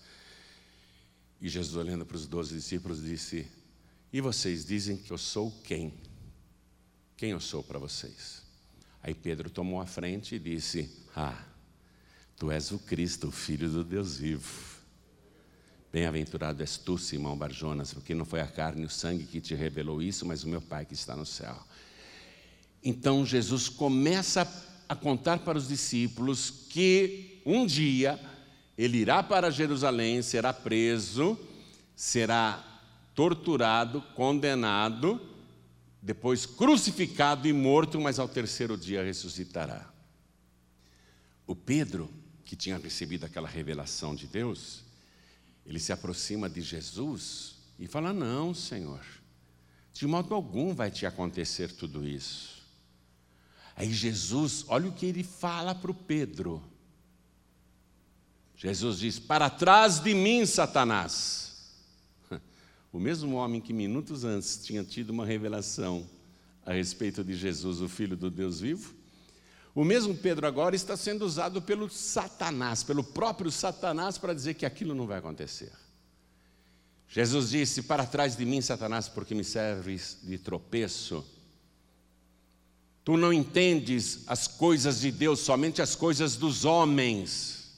E 1.41 1.49
Jesus, 1.49 1.77
olhando 1.77 2.05
para 2.05 2.17
os 2.17 2.27
doze 2.27 2.55
discípulos, 2.55 3.03
disse: 3.03 3.47
E 4.13 4.21
vocês 4.21 4.65
dizem 4.65 4.97
que 4.97 5.13
eu 5.13 5.19
sou 5.19 5.53
quem? 5.63 5.93
Quem 7.17 7.31
eu 7.31 7.41
sou 7.41 7.63
para 7.63 7.79
vocês? 7.79 8.43
Aí 9.03 9.15
Pedro 9.15 9.49
tomou 9.49 9.81
a 9.81 9.87
frente 9.87 10.35
e 10.35 10.39
disse: 10.41 10.91
Ah, 11.15 11.45
tu 12.37 12.51
és 12.51 12.73
o 12.73 12.79
Cristo, 12.81 13.29
o 13.29 13.33
Filho 13.33 13.69
do 13.69 13.85
Deus 13.85 14.17
vivo. 14.17 14.78
Bem-aventurado 15.91 16.63
és 16.63 16.77
tu, 16.77 16.99
Simão 16.99 17.37
Barjonas, 17.37 17.95
porque 17.95 18.15
não 18.15 18.27
foi 18.27 18.41
a 18.41 18.47
carne 18.47 18.83
e 18.83 18.87
o 18.87 18.91
sangue 18.91 19.25
que 19.25 19.41
te 19.41 19.55
revelou 19.55 20.03
isso, 20.03 20.27
mas 20.27 20.45
o 20.45 20.49
meu 20.49 20.61
Pai 20.61 20.85
que 20.85 20.93
está 20.93 21.17
no 21.17 21.25
céu. 21.25 21.57
Então 22.85 23.25
Jesus 23.25 23.69
começa 23.69 24.47
a 24.89 24.95
contar 24.95 25.39
para 25.39 25.57
os 25.57 25.69
discípulos 25.69 26.51
que 26.69 27.41
um 27.45 27.65
dia 27.65 28.21
ele 28.77 28.99
irá 28.99 29.23
para 29.23 29.51
Jerusalém, 29.51 30.23
será 30.23 30.53
preso, 30.53 31.39
será 31.97 32.65
torturado, 33.15 34.01
condenado, 34.15 35.21
depois 36.01 36.47
crucificado 36.47 37.49
e 37.49 37.53
morto, 37.53 38.01
mas 38.01 38.19
ao 38.19 38.29
terceiro 38.29 38.77
dia 38.77 39.03
ressuscitará. 39.03 39.91
O 41.47 41.57
Pedro, 41.57 42.09
que 42.45 42.55
tinha 42.55 42.79
recebido 42.79 43.25
aquela 43.25 43.49
revelação 43.49 44.15
de 44.15 44.27
Deus, 44.27 44.85
ele 45.69 45.79
se 45.79 45.93
aproxima 45.93 46.49
de 46.49 46.63
Jesus 46.63 47.57
e 47.79 47.87
fala: 47.87 48.11
Não, 48.11 48.55
Senhor, 48.55 49.05
de 49.93 50.07
modo 50.07 50.35
algum 50.35 50.75
vai 50.75 50.91
te 50.91 51.05
acontecer 51.05 51.71
tudo 51.71 52.09
isso. 52.09 52.63
Aí 53.77 53.93
Jesus, 53.93 54.65
olha 54.67 54.89
o 54.89 54.93
que 54.93 55.05
ele 55.05 55.23
fala 55.23 55.75
para 55.75 55.91
o 55.91 55.95
Pedro. 55.95 56.63
Jesus 58.57 58.99
diz: 58.99 59.19
Para 59.19 59.51
trás 59.51 60.01
de 60.01 60.15
mim, 60.15 60.45
Satanás. 60.47 61.47
O 62.91 62.99
mesmo 62.99 63.37
homem 63.37 63.61
que 63.61 63.75
minutos 63.75 64.25
antes 64.25 64.65
tinha 64.65 64.83
tido 64.83 65.11
uma 65.11 65.27
revelação 65.27 66.09
a 66.65 66.73
respeito 66.73 67.23
de 67.23 67.37
Jesus, 67.37 67.83
o 67.83 67.89
Filho 67.89 68.17
do 68.17 68.31
Deus 68.31 68.61
vivo, 68.61 68.95
o 69.79 69.85
mesmo 69.85 70.13
Pedro 70.13 70.45
agora 70.45 70.75
está 70.75 70.97
sendo 70.97 71.25
usado 71.25 71.63
pelo 71.63 71.89
Satanás, 71.89 72.83
pelo 72.83 73.05
próprio 73.05 73.49
Satanás, 73.49 74.19
para 74.19 74.35
dizer 74.35 74.55
que 74.55 74.67
aquilo 74.67 74.93
não 74.93 75.07
vai 75.07 75.19
acontecer. 75.19 75.71
Jesus 77.09 77.51
disse: 77.51 77.85
Para 77.85 78.05
trás 78.05 78.37
de 78.37 78.45
mim, 78.45 78.61
Satanás, 78.61 79.09
porque 79.09 79.37
me 79.37 79.45
serves 79.45 80.19
de 80.21 80.37
tropeço. 80.37 81.25
Tu 83.05 83.17
não 83.17 83.33
entendes 83.33 84.25
as 84.27 84.49
coisas 84.49 84.99
de 84.99 85.13
Deus, 85.13 85.39
somente 85.39 85.81
as 85.81 85.95
coisas 85.95 86.35
dos 86.35 86.65
homens. 86.65 87.71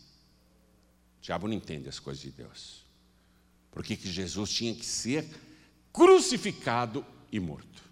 O 1.19 1.23
diabo 1.23 1.49
não 1.49 1.55
entende 1.55 1.87
as 1.87 1.99
coisas 1.99 2.23
de 2.23 2.31
Deus. 2.31 2.83
Por 3.71 3.85
que 3.85 3.95
Jesus 3.95 4.51
tinha 4.51 4.75
que 4.75 4.87
ser 4.87 5.29
crucificado 5.93 7.05
e 7.31 7.39
morto? 7.39 7.90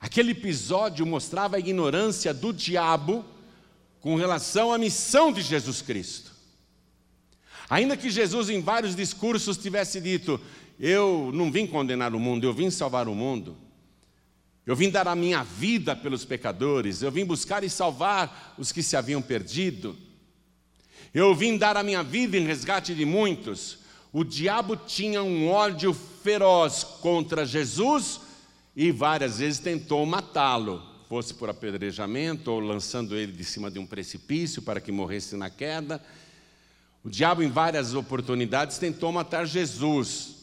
Aquele 0.00 0.30
episódio 0.30 1.04
mostrava 1.04 1.56
a 1.56 1.58
ignorância 1.58 2.32
do 2.32 2.52
diabo 2.52 3.24
com 4.00 4.14
relação 4.14 4.72
à 4.72 4.78
missão 4.78 5.32
de 5.32 5.42
Jesus 5.42 5.82
Cristo. 5.82 6.32
Ainda 7.68 7.96
que 7.96 8.08
Jesus, 8.08 8.48
em 8.48 8.60
vários 8.60 8.94
discursos, 8.94 9.58
tivesse 9.58 10.00
dito: 10.00 10.40
Eu 10.78 11.30
não 11.34 11.50
vim 11.50 11.66
condenar 11.66 12.14
o 12.14 12.20
mundo, 12.20 12.44
eu 12.44 12.54
vim 12.54 12.70
salvar 12.70 13.08
o 13.08 13.14
mundo. 13.14 13.56
Eu 14.64 14.76
vim 14.76 14.90
dar 14.90 15.08
a 15.08 15.16
minha 15.16 15.42
vida 15.42 15.96
pelos 15.96 16.24
pecadores, 16.24 17.02
eu 17.02 17.10
vim 17.10 17.24
buscar 17.24 17.64
e 17.64 17.70
salvar 17.70 18.54
os 18.58 18.70
que 18.70 18.82
se 18.82 18.96
haviam 18.96 19.20
perdido. 19.20 19.96
Eu 21.12 21.34
vim 21.34 21.56
dar 21.56 21.76
a 21.76 21.82
minha 21.82 22.02
vida 22.02 22.36
em 22.36 22.44
resgate 22.44 22.94
de 22.94 23.04
muitos. 23.04 23.78
O 24.12 24.22
diabo 24.22 24.76
tinha 24.76 25.22
um 25.22 25.48
ódio 25.48 25.92
feroz 25.94 26.84
contra 26.84 27.46
Jesus 27.46 28.20
e 28.80 28.92
várias 28.92 29.40
vezes 29.40 29.58
tentou 29.58 30.06
matá-lo, 30.06 30.80
fosse 31.08 31.34
por 31.34 31.50
apedrejamento 31.50 32.52
ou 32.52 32.60
lançando 32.60 33.16
ele 33.16 33.32
de 33.32 33.44
cima 33.44 33.68
de 33.68 33.76
um 33.80 33.84
precipício 33.84 34.62
para 34.62 34.80
que 34.80 34.92
morresse 34.92 35.36
na 35.36 35.50
queda. 35.50 36.00
O 37.02 37.10
diabo, 37.10 37.42
em 37.42 37.50
várias 37.50 37.92
oportunidades, 37.92 38.78
tentou 38.78 39.10
matar 39.10 39.44
Jesus. 39.48 40.36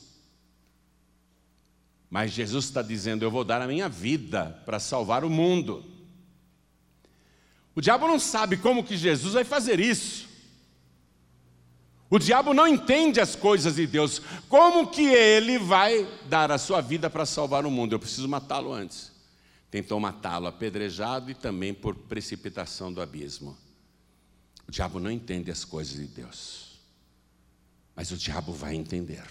Mas 2.09 2.33
Jesus 2.33 2.65
está 2.65 2.81
dizendo: 2.81 3.23
Eu 3.23 3.31
vou 3.31 3.45
dar 3.45 3.61
a 3.61 3.67
minha 3.67 3.87
vida 3.87 4.61
para 4.65 4.81
salvar 4.81 5.23
o 5.23 5.29
mundo. 5.29 5.85
O 7.73 7.79
diabo 7.79 8.05
não 8.05 8.19
sabe 8.19 8.57
como 8.57 8.83
que 8.83 8.97
Jesus 8.97 9.33
vai 9.33 9.45
fazer 9.45 9.79
isso. 9.79 10.27
O 12.09 12.19
diabo 12.19 12.53
não 12.53 12.67
entende 12.67 13.19
as 13.19 13.35
coisas 13.35 13.75
de 13.75 13.87
Deus. 13.87 14.21
Como 14.47 14.87
que 14.87 15.07
ele 15.07 15.57
vai 15.57 16.07
dar 16.29 16.51
a 16.51 16.57
sua 16.57 16.79
vida 16.79 17.09
para 17.09 17.25
salvar 17.25 17.65
o 17.65 17.71
mundo? 17.71 17.93
Eu 17.93 17.99
preciso 17.99 18.27
matá-lo 18.27 18.71
antes. 18.71 19.11
Tentou 19.71 19.99
matá-lo 19.99 20.47
apedrejado 20.47 21.31
e 21.31 21.33
também 21.33 21.73
por 21.73 21.95
precipitação 21.95 22.93
do 22.93 23.01
abismo. 23.01 23.57
O 24.67 24.71
diabo 24.71 24.99
não 24.99 25.09
entende 25.09 25.49
as 25.49 25.65
coisas 25.65 25.95
de 25.95 26.05
Deus. 26.05 26.79
Mas 27.95 28.11
o 28.11 28.17
diabo 28.17 28.53
vai 28.53 28.75
entender. 28.75 29.25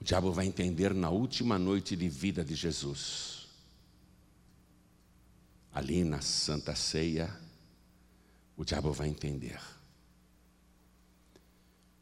O 0.00 0.04
diabo 0.04 0.32
vai 0.32 0.46
entender 0.46 0.94
na 0.94 1.10
última 1.10 1.58
noite 1.58 1.94
de 1.94 2.08
vida 2.08 2.44
de 2.44 2.54
Jesus. 2.54 3.48
Ali 5.74 6.04
na 6.04 6.20
Santa 6.20 6.74
Ceia, 6.74 7.30
o 8.56 8.64
diabo 8.64 8.92
vai 8.92 9.08
entender. 9.08 9.60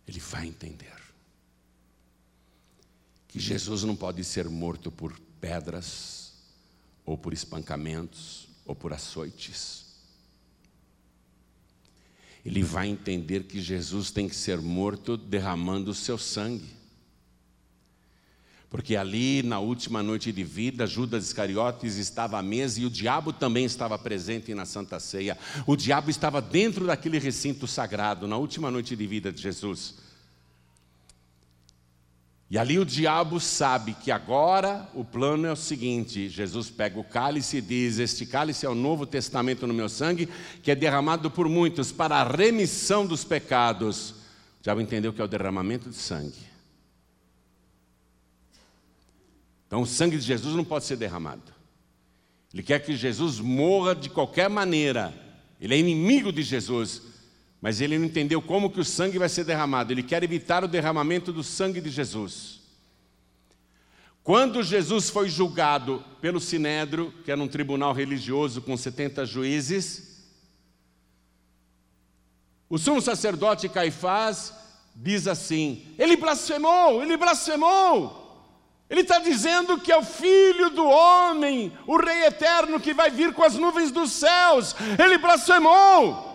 Ele 0.06 0.20
vai 0.20 0.46
entender 0.46 0.94
que 3.28 3.40
Jesus 3.40 3.82
não 3.82 3.96
pode 3.96 4.22
ser 4.24 4.48
morto 4.48 4.90
por 4.90 5.18
pedras, 5.40 6.32
ou 7.04 7.16
por 7.16 7.32
espancamentos, 7.32 8.48
ou 8.64 8.74
por 8.74 8.92
açoites 8.92 9.86
ele 12.46 12.62
vai 12.62 12.86
entender 12.86 13.42
que 13.42 13.60
Jesus 13.60 14.12
tem 14.12 14.28
que 14.28 14.36
ser 14.36 14.60
morto 14.60 15.16
derramando 15.16 15.90
o 15.90 15.94
seu 15.94 16.16
sangue. 16.16 16.76
Porque 18.68 18.96
ali, 18.96 19.42
na 19.42 19.60
última 19.60 20.02
noite 20.02 20.32
de 20.32 20.42
vida, 20.42 20.86
Judas 20.86 21.26
Iscariotes 21.26 21.96
estava 21.96 22.38
à 22.38 22.42
mesa 22.42 22.80
e 22.80 22.86
o 22.86 22.90
diabo 22.90 23.32
também 23.32 23.64
estava 23.64 23.96
presente 23.96 24.52
na 24.54 24.64
Santa 24.64 24.98
Ceia. 24.98 25.38
O 25.66 25.76
diabo 25.76 26.10
estava 26.10 26.42
dentro 26.42 26.86
daquele 26.86 27.18
recinto 27.18 27.66
sagrado, 27.66 28.26
na 28.26 28.36
última 28.36 28.70
noite 28.70 28.96
de 28.96 29.06
vida 29.06 29.32
de 29.32 29.40
Jesus. 29.40 29.94
E 32.48 32.56
ali 32.56 32.78
o 32.78 32.84
diabo 32.84 33.40
sabe 33.40 33.92
que 33.94 34.10
agora 34.10 34.88
o 34.94 35.04
plano 35.04 35.46
é 35.46 35.52
o 35.52 35.56
seguinte: 35.56 36.28
Jesus 36.28 36.70
pega 36.70 36.98
o 36.98 37.04
cálice 37.04 37.56
e 37.56 37.60
diz: 37.60 37.98
Este 37.98 38.24
cálice 38.24 38.64
é 38.66 38.68
o 38.68 38.74
novo 38.74 39.04
testamento 39.04 39.66
no 39.66 39.74
meu 39.74 39.88
sangue, 39.88 40.28
que 40.62 40.70
é 40.70 40.74
derramado 40.74 41.28
por 41.28 41.48
muitos 41.48 41.90
para 41.90 42.16
a 42.16 42.24
remissão 42.24 43.04
dos 43.04 43.24
pecados. 43.24 44.10
O 44.60 44.62
diabo 44.62 44.80
entendeu 44.80 45.12
que 45.12 45.20
é 45.20 45.24
o 45.24 45.28
derramamento 45.28 45.90
de 45.90 45.96
sangue. 45.96 46.55
Então 49.76 49.82
o 49.82 49.86
sangue 49.86 50.16
de 50.16 50.22
Jesus 50.22 50.56
não 50.56 50.64
pode 50.64 50.86
ser 50.86 50.96
derramado. 50.96 51.52
Ele 52.50 52.62
quer 52.62 52.78
que 52.78 52.96
Jesus 52.96 53.40
morra 53.40 53.94
de 53.94 54.08
qualquer 54.08 54.48
maneira. 54.48 55.12
Ele 55.60 55.74
é 55.74 55.78
inimigo 55.78 56.32
de 56.32 56.42
Jesus. 56.42 57.02
Mas 57.60 57.82
ele 57.82 57.98
não 57.98 58.06
entendeu 58.06 58.40
como 58.40 58.70
que 58.70 58.80
o 58.80 58.84
sangue 58.84 59.18
vai 59.18 59.28
ser 59.28 59.44
derramado. 59.44 59.92
Ele 59.92 60.02
quer 60.02 60.24
evitar 60.24 60.64
o 60.64 60.68
derramamento 60.68 61.30
do 61.30 61.42
sangue 61.42 61.78
de 61.82 61.90
Jesus. 61.90 62.62
Quando 64.24 64.62
Jesus 64.62 65.10
foi 65.10 65.28
julgado 65.28 66.02
pelo 66.22 66.40
Sinédrio, 66.40 67.12
que 67.22 67.30
era 67.30 67.42
um 67.42 67.46
tribunal 67.46 67.92
religioso 67.92 68.62
com 68.62 68.78
70 68.78 69.26
juízes, 69.26 70.24
o 72.66 72.78
sumo 72.78 73.02
sacerdote 73.02 73.68
Caifás 73.68 74.54
diz 74.94 75.26
assim: 75.26 75.84
ele 75.98 76.16
blasfemou, 76.16 77.02
ele 77.02 77.18
blasfemou. 77.18 78.24
Ele 78.88 79.00
está 79.00 79.18
dizendo 79.18 79.80
que 79.80 79.90
é 79.90 79.96
o 79.96 80.04
filho 80.04 80.70
do 80.70 80.84
homem, 80.86 81.76
o 81.86 81.96
rei 81.96 82.24
eterno 82.24 82.78
que 82.78 82.94
vai 82.94 83.10
vir 83.10 83.32
com 83.32 83.42
as 83.42 83.54
nuvens 83.54 83.90
dos 83.90 84.12
céus. 84.12 84.76
Ele 85.02 85.18
blasfemou. 85.18 86.34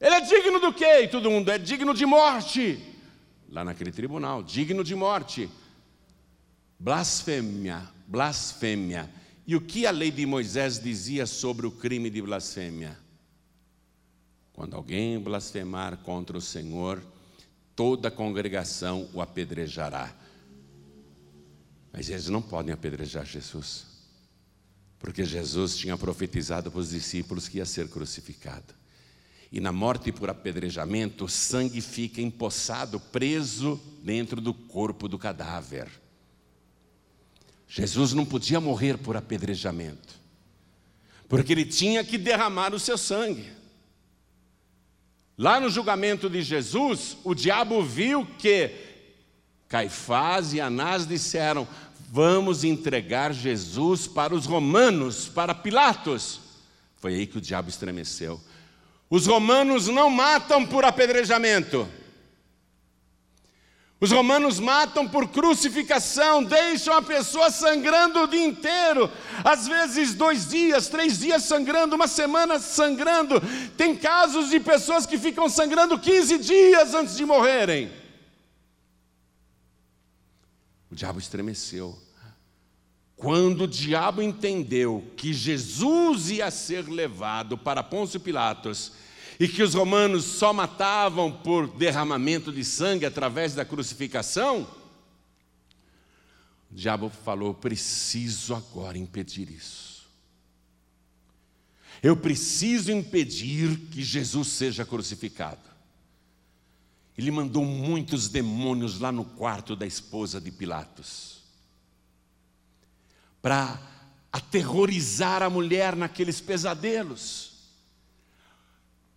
Ele 0.00 0.14
é 0.14 0.20
digno 0.20 0.58
do 0.60 0.72
quê? 0.72 1.02
E 1.02 1.08
todo 1.08 1.30
mundo 1.30 1.50
é 1.50 1.58
digno 1.58 1.92
de 1.92 2.06
morte. 2.06 2.82
Lá 3.50 3.64
naquele 3.64 3.92
tribunal, 3.92 4.42
digno 4.42 4.82
de 4.82 4.94
morte. 4.94 5.50
Blasfêmia, 6.78 7.82
blasfêmia. 8.06 9.10
E 9.46 9.56
o 9.56 9.60
que 9.60 9.86
a 9.86 9.90
lei 9.90 10.10
de 10.10 10.24
Moisés 10.24 10.78
dizia 10.78 11.26
sobre 11.26 11.66
o 11.66 11.70
crime 11.70 12.08
de 12.08 12.22
blasfêmia? 12.22 12.98
Quando 14.52 14.74
alguém 14.74 15.18
blasfemar 15.18 15.98
contra 15.98 16.36
o 16.38 16.40
Senhor, 16.40 17.02
toda 17.78 18.08
a 18.08 18.10
congregação 18.10 19.08
o 19.14 19.22
apedrejará. 19.22 20.12
Mas 21.92 22.08
eles 22.08 22.28
não 22.28 22.42
podem 22.42 22.74
apedrejar 22.74 23.24
Jesus, 23.24 23.86
porque 24.98 25.24
Jesus 25.24 25.76
tinha 25.76 25.96
profetizado 25.96 26.72
para 26.72 26.80
os 26.80 26.90
discípulos 26.90 27.46
que 27.46 27.58
ia 27.58 27.64
ser 27.64 27.88
crucificado. 27.88 28.74
E 29.52 29.60
na 29.60 29.70
morte 29.70 30.10
por 30.10 30.28
apedrejamento, 30.28 31.26
o 31.26 31.28
sangue 31.28 31.80
fica 31.80 32.20
empossado, 32.20 32.98
preso 32.98 33.80
dentro 34.02 34.40
do 34.40 34.52
corpo 34.52 35.06
do 35.06 35.16
cadáver. 35.16 35.88
Jesus 37.68 38.12
não 38.12 38.26
podia 38.26 38.60
morrer 38.60 38.98
por 38.98 39.16
apedrejamento, 39.16 40.20
porque 41.28 41.52
ele 41.52 41.64
tinha 41.64 42.02
que 42.02 42.18
derramar 42.18 42.74
o 42.74 42.80
seu 42.80 42.98
sangue. 42.98 43.57
Lá 45.38 45.60
no 45.60 45.70
julgamento 45.70 46.28
de 46.28 46.42
Jesus, 46.42 47.16
o 47.22 47.32
diabo 47.32 47.80
viu 47.80 48.26
que 48.38 48.72
Caifás 49.68 50.52
e 50.52 50.60
Anás 50.60 51.06
disseram: 51.06 51.68
Vamos 52.10 52.64
entregar 52.64 53.32
Jesus 53.32 54.08
para 54.08 54.34
os 54.34 54.46
romanos, 54.46 55.28
para 55.28 55.54
Pilatos. 55.54 56.40
Foi 56.96 57.14
aí 57.14 57.24
que 57.24 57.38
o 57.38 57.40
diabo 57.40 57.68
estremeceu. 57.68 58.40
Os 59.08 59.28
romanos 59.28 59.86
não 59.86 60.10
matam 60.10 60.66
por 60.66 60.84
apedrejamento. 60.84 61.88
Os 64.00 64.12
romanos 64.12 64.60
matam 64.60 65.08
por 65.08 65.26
crucificação, 65.26 66.44
deixam 66.44 66.94
a 66.94 67.02
pessoa 67.02 67.50
sangrando 67.50 68.20
o 68.20 68.28
dia 68.28 68.46
inteiro, 68.46 69.10
às 69.42 69.66
vezes 69.66 70.14
dois 70.14 70.48
dias, 70.48 70.86
três 70.86 71.18
dias 71.18 71.42
sangrando, 71.42 71.96
uma 71.96 72.06
semana 72.06 72.60
sangrando. 72.60 73.40
Tem 73.76 73.96
casos 73.96 74.50
de 74.50 74.60
pessoas 74.60 75.04
que 75.04 75.18
ficam 75.18 75.48
sangrando 75.48 75.98
15 75.98 76.38
dias 76.38 76.94
antes 76.94 77.16
de 77.16 77.24
morrerem. 77.24 77.90
O 80.90 80.94
diabo 80.94 81.18
estremeceu. 81.18 81.98
Quando 83.16 83.64
o 83.64 83.68
diabo 83.68 84.22
entendeu 84.22 85.04
que 85.16 85.32
Jesus 85.32 86.30
ia 86.30 86.52
ser 86.52 86.88
levado 86.88 87.58
para 87.58 87.82
Pôncio 87.82 88.20
Pilatos 88.20 88.92
e 89.38 89.46
que 89.46 89.62
os 89.62 89.74
romanos 89.74 90.24
só 90.24 90.52
matavam 90.52 91.30
por 91.30 91.68
derramamento 91.68 92.50
de 92.50 92.64
sangue 92.64 93.06
através 93.06 93.54
da 93.54 93.64
crucificação, 93.64 94.66
o 96.70 96.74
diabo 96.74 97.08
falou: 97.08 97.54
preciso 97.54 98.54
agora 98.54 98.98
impedir 98.98 99.48
isso. 99.50 100.08
Eu 102.02 102.16
preciso 102.16 102.90
impedir 102.92 103.76
que 103.90 104.02
Jesus 104.02 104.48
seja 104.48 104.84
crucificado. 104.84 105.68
Ele 107.16 107.30
mandou 107.32 107.64
muitos 107.64 108.28
demônios 108.28 109.00
lá 109.00 109.10
no 109.10 109.24
quarto 109.24 109.74
da 109.74 109.84
esposa 109.84 110.40
de 110.40 110.52
Pilatos, 110.52 111.38
para 113.42 113.80
aterrorizar 114.32 115.42
a 115.42 115.50
mulher 115.50 115.96
naqueles 115.96 116.40
pesadelos 116.40 117.47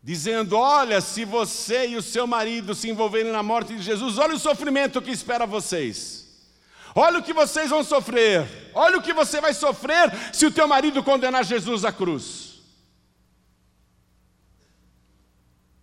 dizendo: 0.04 0.56
Olha, 0.56 1.02
se 1.02 1.26
você 1.26 1.90
e 1.90 1.98
o 1.98 2.02
seu 2.02 2.26
marido 2.26 2.74
se 2.74 2.90
envolverem 2.90 3.32
na 3.32 3.44
morte 3.44 3.76
de 3.76 3.82
Jesus, 3.82 4.18
olha 4.18 4.36
o 4.36 4.40
sofrimento 4.40 5.02
que 5.02 5.12
espera 5.12 5.46
vocês. 5.46 6.22
Olha 6.94 7.20
o 7.20 7.24
que 7.24 7.34
vocês 7.34 7.70
vão 7.70 7.84
sofrer. 7.84 8.72
Olha 8.74 8.98
o 8.98 9.02
que 9.02 9.14
você 9.14 9.40
vai 9.40 9.54
sofrer 9.54 10.12
se 10.34 10.46
o 10.46 10.52
teu 10.52 10.68
marido 10.68 11.04
condenar 11.04 11.46
Jesus 11.46 11.86
à 11.86 11.92
cruz. 11.92 12.52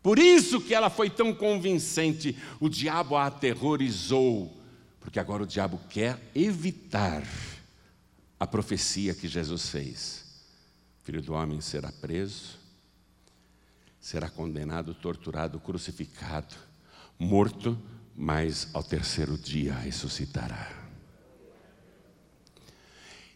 Por 0.02 0.18
isso 0.18 0.60
que 0.60 0.74
ela 0.74 0.90
foi 0.90 1.10
tão 1.10 1.34
convincente. 1.34 2.36
O 2.60 2.68
diabo 2.68 3.16
a 3.16 3.26
aterrorizou, 3.26 4.56
porque 5.00 5.18
agora 5.18 5.42
o 5.42 5.46
diabo 5.46 5.80
quer 5.88 6.18
evitar 6.34 7.22
a 8.38 8.46
profecia 8.46 9.14
que 9.14 9.26
Jesus 9.26 9.68
fez. 9.68 10.24
O 11.00 11.04
filho 11.04 11.22
do 11.22 11.32
homem 11.32 11.60
será 11.60 11.90
preso, 11.90 12.57
será 14.00 14.28
condenado, 14.28 14.94
torturado, 14.94 15.58
crucificado, 15.58 16.54
morto, 17.18 17.78
mas 18.16 18.68
ao 18.72 18.82
terceiro 18.82 19.36
dia 19.36 19.74
ressuscitará. 19.74 20.70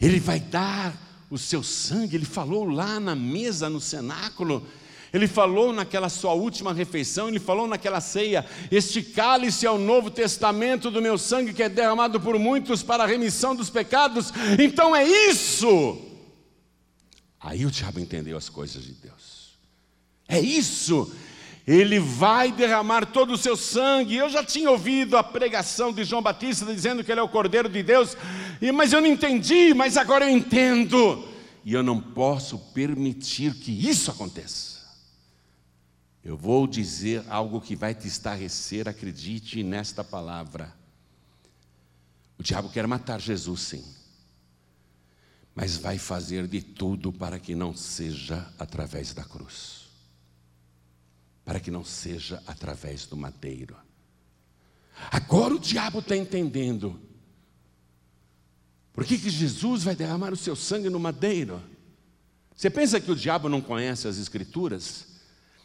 Ele 0.01 0.19
vai 0.19 0.41
dar 0.41 0.95
o 1.31 1.39
seu 1.39 1.63
sangue, 1.63 2.17
ele 2.17 2.25
falou 2.25 2.65
lá 2.65 2.99
na 2.99 3.15
mesa, 3.15 3.71
no 3.71 3.81
cenáculo, 3.81 4.67
ele 5.13 5.29
falou 5.29 5.73
naquela 5.73 6.09
sua 6.09 6.33
última 6.33 6.73
refeição, 6.73 7.29
ele 7.29 7.39
falou 7.39 7.69
naquela 7.69 8.01
ceia: 8.01 8.47
Este 8.71 9.03
cálice 9.03 9.67
é 9.67 9.71
o 9.71 9.79
novo 9.79 10.11
testamento 10.11 10.91
do 10.91 11.03
meu 11.03 11.19
sangue 11.19 11.53
que 11.53 11.63
é 11.63 11.69
derramado 11.69 12.19
por 12.19 12.39
muitos 12.39 12.83
para 12.83 13.05
a 13.05 13.07
remissão 13.07 13.55
dos 13.55 13.69
pecados. 13.69 14.33
Então 14.59 14.97
é 14.97 15.05
isso. 15.05 16.01
Aí 17.39 17.67
o 17.67 17.71
diabo 17.71 18.01
entendeu 18.01 18.39
as 18.39 18.49
coisas 18.49 18.83
de 18.83 18.93
Deus. 18.93 19.42
É 20.29 20.41
isso. 20.41 21.13
Ele 21.67 22.01
vai 22.01 22.51
derramar 22.51 23.07
todo 23.07 23.35
o 23.35 23.39
seu 23.39 23.57
sangue. 23.57 24.17
Eu 24.17 24.29
já 24.29 24.45
tinha 24.45 24.71
ouvido 24.71 25.17
a 25.17 25.23
pregação 25.23 25.93
de 25.93 26.05
João 26.05 26.23
Batista 26.23 26.67
dizendo 26.67 27.05
que 27.05 27.13
ele 27.13 27.21
é 27.21 27.23
o 27.23 27.29
Cordeiro 27.29 27.69
de 27.69 27.83
Deus, 27.83 28.17
mas 28.75 28.93
eu 28.93 29.01
não 29.01 29.09
entendi, 29.09 29.73
mas 29.73 29.97
agora 29.97 30.29
eu 30.29 30.37
entendo. 30.37 31.29
E 31.65 31.73
eu 31.73 31.83
não 31.83 32.01
posso 32.01 32.59
permitir 32.59 33.55
que 33.55 33.71
isso 33.71 34.11
aconteça. 34.11 34.73
Eu 36.25 36.37
vou 36.37 36.67
dizer 36.67 37.25
algo 37.29 37.61
que 37.61 37.77
vai 37.77 37.95
te 37.95 38.09
estarrecer, 38.09 38.89
acredite 38.89 39.63
nesta 39.63 40.03
palavra. 40.03 40.73
O 42.39 42.43
diabo 42.43 42.71
quer 42.71 42.87
matar 42.89 43.21
Jesus, 43.21 43.61
sim, 43.61 43.85
mas 45.55 45.77
vai 45.77 45.99
fazer 45.99 46.49
de 46.49 46.61
tudo 46.61 47.13
para 47.13 47.39
que 47.39 47.55
não 47.55 47.77
seja 47.77 48.49
através 48.59 49.13
da 49.13 49.23
cruz 49.23 49.82
para 51.45 51.61
que 51.61 51.71
não 51.71 51.85
seja 51.85 52.43
através 52.47 53.07
do 53.07 53.17
madeiro. 53.17 53.77
Agora 55.11 55.55
o 55.55 55.59
diabo 55.59 55.99
está 55.99 56.17
entendendo. 56.17 57.01
Por 58.93 59.05
que, 59.05 59.19
que 59.19 59.31
Jesus 59.31 59.83
vai 59.83 59.97
derramar 59.97 60.33
o 60.33 60.37
seu 60.37 60.55
sangue 60.55 60.91
no 60.91 61.01
madeiro? 61.01 61.63
Você 62.55 62.69
pensa 62.71 63.01
que 63.01 63.11
o 63.11 63.17
diabo 63.17 63.49
não 63.49 63.61
conhece 63.61 64.07
as 64.07 64.19
Escrituras? 64.19 65.09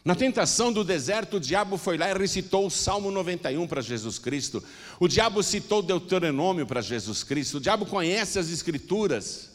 Na 0.04 0.14
tentação 0.14 0.72
do 0.72 0.82
deserto, 0.82 1.36
o 1.36 1.40
diabo 1.40 1.76
foi 1.76 1.98
lá 1.98 2.08
e 2.08 2.16
recitou 2.16 2.66
o 2.66 2.70
Salmo 2.70 3.10
91 3.10 3.66
para 3.68 3.82
Jesus 3.82 4.18
Cristo. 4.18 4.64
O 4.98 5.06
diabo 5.06 5.42
citou 5.42 5.82
Deuteronômio 5.82 6.66
para 6.66 6.80
Jesus 6.80 7.22
Cristo. 7.22 7.58
O 7.58 7.60
diabo 7.60 7.84
conhece 7.84 8.38
as 8.38 8.48
Escrituras. 8.48 9.50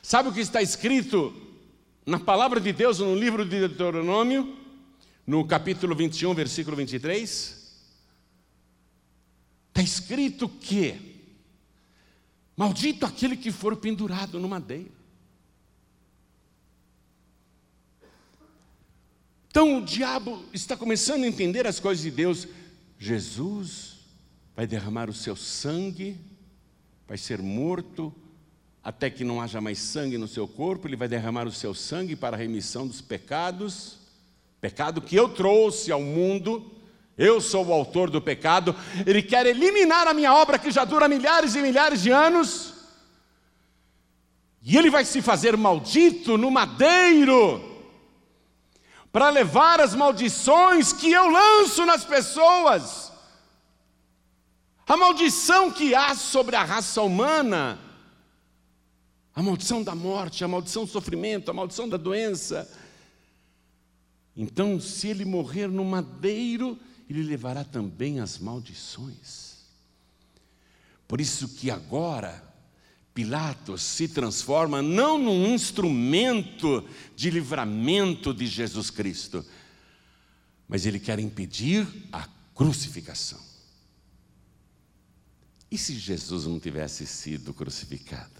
Sabe 0.00 0.28
o 0.28 0.32
que 0.32 0.40
está 0.40 0.62
escrito 0.62 1.34
na 2.08 2.18
palavra 2.18 2.58
de 2.58 2.72
Deus, 2.72 3.00
no 3.00 3.14
livro 3.14 3.44
de 3.44 3.68
Deuteronômio, 3.68 4.56
no 5.26 5.46
capítulo 5.46 5.94
21, 5.94 6.32
versículo 6.32 6.74
23, 6.74 7.84
está 9.68 9.82
escrito 9.82 10.48
que 10.48 10.98
maldito 12.56 13.04
aquele 13.04 13.36
que 13.36 13.52
for 13.52 13.76
pendurado 13.76 14.40
no 14.40 14.48
madeiro. 14.48 14.90
Então 19.50 19.76
o 19.76 19.84
diabo 19.84 20.42
está 20.50 20.78
começando 20.78 21.24
a 21.24 21.28
entender 21.28 21.66
as 21.66 21.78
coisas 21.78 22.02
de 22.02 22.10
Deus. 22.10 22.48
Jesus 22.98 23.98
vai 24.56 24.66
derramar 24.66 25.10
o 25.10 25.14
seu 25.14 25.36
sangue, 25.36 26.18
vai 27.06 27.18
ser 27.18 27.42
morto 27.42 28.14
até 28.88 29.10
que 29.10 29.22
não 29.22 29.38
haja 29.38 29.60
mais 29.60 29.78
sangue 29.78 30.16
no 30.16 30.26
seu 30.26 30.48
corpo, 30.48 30.88
ele 30.88 30.96
vai 30.96 31.06
derramar 31.06 31.46
o 31.46 31.52
seu 31.52 31.74
sangue 31.74 32.16
para 32.16 32.34
a 32.34 32.38
remissão 32.38 32.86
dos 32.86 33.02
pecados, 33.02 33.98
pecado 34.62 35.02
que 35.02 35.14
eu 35.14 35.28
trouxe 35.28 35.92
ao 35.92 36.00
mundo, 36.00 36.72
eu 37.18 37.38
sou 37.38 37.66
o 37.66 37.72
autor 37.74 38.08
do 38.08 38.18
pecado, 38.18 38.74
ele 39.06 39.20
quer 39.20 39.44
eliminar 39.44 40.08
a 40.08 40.14
minha 40.14 40.32
obra 40.32 40.58
que 40.58 40.70
já 40.70 40.86
dura 40.86 41.06
milhares 41.06 41.54
e 41.54 41.60
milhares 41.60 42.00
de 42.00 42.10
anos, 42.10 42.72
e 44.62 44.78
ele 44.78 44.88
vai 44.88 45.04
se 45.04 45.20
fazer 45.20 45.54
maldito 45.54 46.38
no 46.38 46.50
madeiro, 46.50 47.62
para 49.12 49.28
levar 49.28 49.82
as 49.82 49.94
maldições 49.94 50.94
que 50.94 51.12
eu 51.12 51.28
lanço 51.28 51.84
nas 51.84 52.06
pessoas, 52.06 53.12
a 54.86 54.96
maldição 54.96 55.70
que 55.70 55.94
há 55.94 56.14
sobre 56.14 56.56
a 56.56 56.64
raça 56.64 57.02
humana, 57.02 57.78
a 59.38 59.42
maldição 59.42 59.84
da 59.84 59.94
morte, 59.94 60.42
a 60.42 60.48
maldição 60.48 60.84
do 60.84 60.90
sofrimento, 60.90 61.48
a 61.48 61.54
maldição 61.54 61.88
da 61.88 61.96
doença. 61.96 62.68
Então, 64.36 64.80
se 64.80 65.06
ele 65.06 65.24
morrer 65.24 65.68
no 65.68 65.84
madeiro, 65.84 66.76
ele 67.08 67.22
levará 67.22 67.62
também 67.62 68.18
as 68.18 68.36
maldições. 68.36 69.58
Por 71.06 71.20
isso 71.20 71.50
que 71.50 71.70
agora 71.70 72.42
Pilatos 73.14 73.80
se 73.80 74.08
transforma 74.08 74.82
não 74.82 75.16
num 75.16 75.54
instrumento 75.54 76.84
de 77.14 77.30
livramento 77.30 78.34
de 78.34 78.44
Jesus 78.44 78.90
Cristo, 78.90 79.46
mas 80.66 80.84
ele 80.84 80.98
quer 80.98 81.20
impedir 81.20 81.86
a 82.10 82.26
crucificação. 82.56 83.38
E 85.70 85.78
se 85.78 85.96
Jesus 85.96 86.44
não 86.44 86.58
tivesse 86.58 87.06
sido 87.06 87.54
crucificado? 87.54 88.37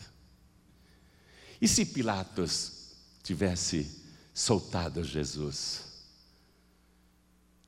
E 1.60 1.66
se 1.66 1.84
Pilatos 1.84 2.92
tivesse 3.22 4.02
soltado 4.32 5.02
Jesus? 5.02 5.82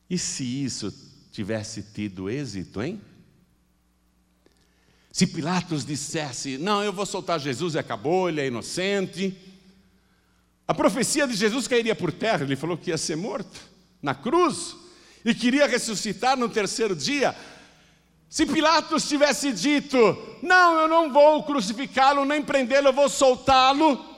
E 0.08 0.18
se 0.18 0.44
isso 0.44 0.92
tivesse 1.32 1.82
tido 1.82 2.28
êxito, 2.28 2.82
hein? 2.82 3.00
Se 5.12 5.26
Pilatos 5.26 5.84
dissesse: 5.84 6.58
Não, 6.58 6.82
eu 6.82 6.92
vou 6.92 7.06
soltar 7.06 7.40
Jesus 7.40 7.74
e 7.74 7.78
acabou, 7.78 8.28
ele 8.28 8.40
é 8.40 8.46
inocente. 8.46 9.36
A 10.66 10.74
profecia 10.74 11.26
de 11.26 11.34
Jesus 11.34 11.66
cairia 11.66 11.96
por 11.96 12.12
terra, 12.12 12.44
ele 12.44 12.54
falou 12.54 12.78
que 12.78 12.90
ia 12.90 12.98
ser 12.98 13.16
morto 13.16 13.60
na 14.00 14.14
cruz 14.14 14.76
e 15.24 15.34
queria 15.34 15.66
ressuscitar 15.66 16.36
no 16.36 16.48
terceiro 16.48 16.94
dia. 16.94 17.34
Se 18.30 18.46
Pilatos 18.46 19.08
tivesse 19.08 19.52
dito: 19.52 19.98
Não, 20.40 20.80
eu 20.82 20.88
não 20.88 21.12
vou 21.12 21.42
crucificá-lo 21.42 22.24
nem 22.24 22.40
prendê-lo, 22.40 22.88
eu 22.88 22.92
vou 22.92 23.08
soltá-lo. 23.08 24.08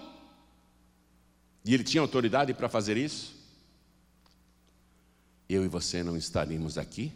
E 1.65 1.73
ele 1.73 1.83
tinha 1.83 2.03
autoridade 2.03 2.53
para 2.53 2.69
fazer 2.69 2.99
isso? 2.99 3.35
Eu 5.49 5.65
e 5.65 5.69
você 5.69 6.03
não 6.03 6.17
estaríamos 6.17 6.77
aqui 6.77 7.11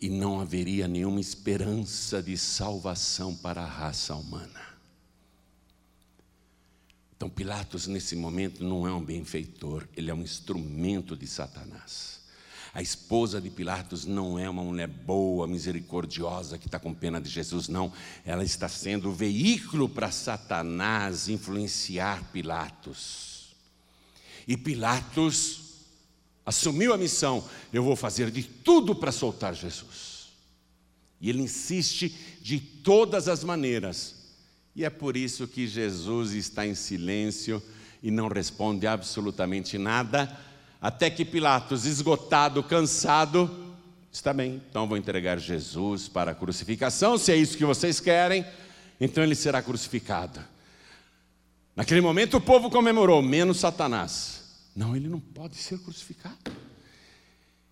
e 0.00 0.08
não 0.08 0.40
haveria 0.40 0.88
nenhuma 0.88 1.20
esperança 1.20 2.22
de 2.22 2.38
salvação 2.38 3.34
para 3.34 3.62
a 3.62 3.66
raça 3.66 4.14
humana. 4.14 4.68
Então, 7.14 7.28
Pilatos, 7.28 7.86
nesse 7.86 8.14
momento, 8.14 8.62
não 8.62 8.86
é 8.86 8.92
um 8.92 9.04
benfeitor, 9.04 9.86
ele 9.96 10.10
é 10.10 10.14
um 10.14 10.22
instrumento 10.22 11.16
de 11.16 11.26
Satanás. 11.26 12.17
A 12.78 12.80
esposa 12.80 13.40
de 13.40 13.50
Pilatos 13.50 14.06
não 14.06 14.38
é 14.38 14.48
uma 14.48 14.62
mulher 14.62 14.86
boa, 14.86 15.48
misericordiosa, 15.48 16.56
que 16.56 16.68
está 16.68 16.78
com 16.78 16.94
pena 16.94 17.20
de 17.20 17.28
Jesus, 17.28 17.66
não. 17.66 17.92
Ela 18.24 18.44
está 18.44 18.68
sendo 18.68 19.08
o 19.08 19.12
veículo 19.12 19.88
para 19.88 20.12
Satanás 20.12 21.28
influenciar 21.28 22.22
Pilatos. 22.32 23.48
E 24.46 24.56
Pilatos 24.56 25.60
assumiu 26.46 26.94
a 26.94 26.96
missão: 26.96 27.44
eu 27.72 27.82
vou 27.82 27.96
fazer 27.96 28.30
de 28.30 28.44
tudo 28.44 28.94
para 28.94 29.10
soltar 29.10 29.56
Jesus. 29.56 30.28
E 31.20 31.28
ele 31.30 31.42
insiste 31.42 32.14
de 32.40 32.60
todas 32.60 33.26
as 33.26 33.42
maneiras. 33.42 34.14
E 34.76 34.84
é 34.84 34.90
por 34.90 35.16
isso 35.16 35.48
que 35.48 35.66
Jesus 35.66 36.30
está 36.30 36.64
em 36.64 36.76
silêncio 36.76 37.60
e 38.00 38.12
não 38.12 38.28
responde 38.28 38.86
absolutamente 38.86 39.76
nada 39.78 40.46
até 40.80 41.10
que 41.10 41.24
Pilatos, 41.24 41.84
esgotado, 41.84 42.62
cansado, 42.62 43.74
está 44.12 44.32
bem, 44.32 44.62
então 44.68 44.86
vou 44.86 44.96
entregar 44.96 45.38
Jesus 45.38 46.08
para 46.08 46.30
a 46.30 46.34
crucificação, 46.34 47.18
se 47.18 47.32
é 47.32 47.36
isso 47.36 47.56
que 47.56 47.64
vocês 47.64 48.00
querem, 48.00 48.44
então 49.00 49.22
ele 49.22 49.34
será 49.34 49.60
crucificado. 49.62 50.40
Naquele 51.74 52.00
momento 52.00 52.36
o 52.36 52.40
povo 52.40 52.70
comemorou, 52.70 53.22
menos 53.22 53.58
Satanás. 53.58 54.68
Não, 54.74 54.96
ele 54.96 55.08
não 55.08 55.20
pode 55.20 55.56
ser 55.56 55.78
crucificado. 55.78 56.36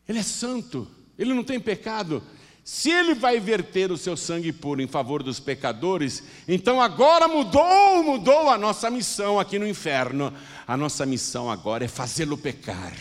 Ele 0.08 0.18
é 0.18 0.22
santo, 0.22 0.88
ele 1.18 1.34
não 1.34 1.42
tem 1.42 1.58
pecado. 1.58 2.22
Se 2.66 2.90
ele 2.90 3.14
vai 3.14 3.38
verter 3.38 3.92
o 3.92 3.96
seu 3.96 4.16
sangue 4.16 4.52
puro 4.52 4.82
em 4.82 4.88
favor 4.88 5.22
dos 5.22 5.38
pecadores, 5.38 6.24
então 6.48 6.80
agora 6.80 7.28
mudou, 7.28 8.02
mudou 8.02 8.50
a 8.50 8.58
nossa 8.58 8.90
missão 8.90 9.38
aqui 9.38 9.56
no 9.56 9.68
inferno. 9.68 10.34
A 10.66 10.76
nossa 10.76 11.06
missão 11.06 11.48
agora 11.48 11.84
é 11.84 11.88
fazê-lo 11.88 12.36
pecar. 12.36 12.92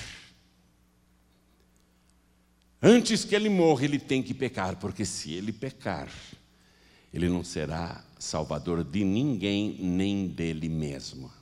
Antes 2.80 3.26
que 3.26 3.34
ele 3.34 3.50
morra, 3.50 3.86
ele 3.86 3.98
tem 3.98 4.22
que 4.22 4.36
pecar, 4.36 4.76
porque 4.76 5.04
se 5.04 5.34
ele 5.34 5.52
pecar, 5.52 6.10
ele 7.12 7.28
não 7.28 7.44
será 7.44 8.04
salvador 8.20 8.84
de 8.84 9.04
ninguém, 9.04 9.78
nem 9.80 10.28
dele 10.28 10.70
mesmo. 10.70 11.34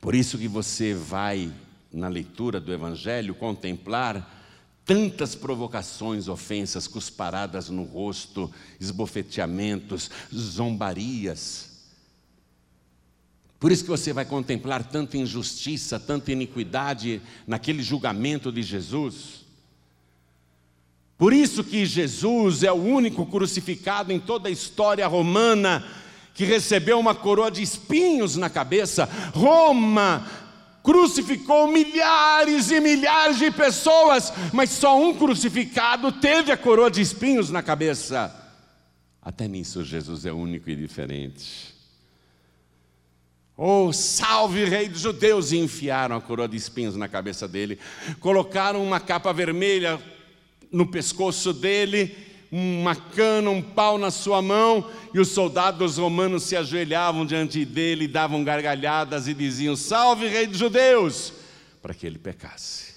Por 0.00 0.14
isso 0.14 0.38
que 0.38 0.46
você 0.46 0.94
vai, 0.94 1.52
na 1.92 2.06
leitura 2.06 2.60
do 2.60 2.72
Evangelho, 2.72 3.34
contemplar 3.34 4.36
tantas 4.86 5.34
provocações, 5.34 6.28
ofensas, 6.28 6.86
cusparadas 6.86 7.68
no 7.68 7.82
rosto, 7.82 8.48
esbofeteamentos, 8.80 10.08
zombarias. 10.32 11.72
Por 13.58 13.72
isso 13.72 13.82
que 13.82 13.90
você 13.90 14.12
vai 14.12 14.24
contemplar 14.24 14.84
tanta 14.84 15.18
injustiça, 15.18 15.98
tanta 15.98 16.30
iniquidade 16.30 17.20
naquele 17.46 17.82
julgamento 17.82 18.52
de 18.52 18.62
Jesus. 18.62 19.44
Por 21.18 21.32
isso 21.32 21.64
que 21.64 21.84
Jesus 21.84 22.62
é 22.62 22.70
o 22.70 22.76
único 22.76 23.26
crucificado 23.26 24.12
em 24.12 24.20
toda 24.20 24.48
a 24.48 24.52
história 24.52 25.06
romana 25.08 25.84
que 26.32 26.44
recebeu 26.44 27.00
uma 27.00 27.14
coroa 27.14 27.50
de 27.50 27.62
espinhos 27.62 28.36
na 28.36 28.50
cabeça. 28.50 29.08
Roma 29.34 30.45
crucificou 30.86 31.66
milhares 31.66 32.70
e 32.70 32.78
milhares 32.78 33.38
de 33.38 33.50
pessoas, 33.50 34.32
mas 34.52 34.70
só 34.70 34.96
um 34.96 35.12
crucificado 35.12 36.12
teve 36.12 36.52
a 36.52 36.56
coroa 36.56 36.88
de 36.88 37.00
espinhos 37.00 37.50
na 37.50 37.60
cabeça. 37.60 38.32
Até 39.20 39.48
nisso 39.48 39.82
Jesus 39.82 40.24
é 40.24 40.32
único 40.32 40.70
e 40.70 40.76
diferente. 40.76 41.74
Oh, 43.56 43.92
salve 43.92 44.64
rei 44.64 44.88
dos 44.88 45.00
judeus! 45.00 45.50
E 45.50 45.58
enfiaram 45.58 46.14
a 46.14 46.20
coroa 46.20 46.46
de 46.46 46.56
espinhos 46.56 46.94
na 46.94 47.08
cabeça 47.08 47.48
dele, 47.48 47.80
colocaram 48.20 48.80
uma 48.84 49.00
capa 49.00 49.32
vermelha 49.32 50.00
no 50.70 50.86
pescoço 50.86 51.52
dele, 51.52 52.16
uma 52.58 52.96
cana, 52.96 53.50
um 53.50 53.60
pau 53.60 53.98
na 53.98 54.10
sua 54.10 54.40
mão, 54.40 54.90
e 55.12 55.20
os 55.20 55.28
soldados 55.28 55.98
romanos 55.98 56.44
se 56.44 56.56
ajoelhavam 56.56 57.26
diante 57.26 57.62
dele, 57.66 58.08
davam 58.08 58.42
gargalhadas 58.42 59.28
e 59.28 59.34
diziam: 59.34 59.76
Salve, 59.76 60.26
Rei 60.26 60.46
dos 60.46 60.58
Judeus! 60.58 61.34
Para 61.82 61.92
que 61.92 62.06
ele 62.06 62.18
pecasse, 62.18 62.94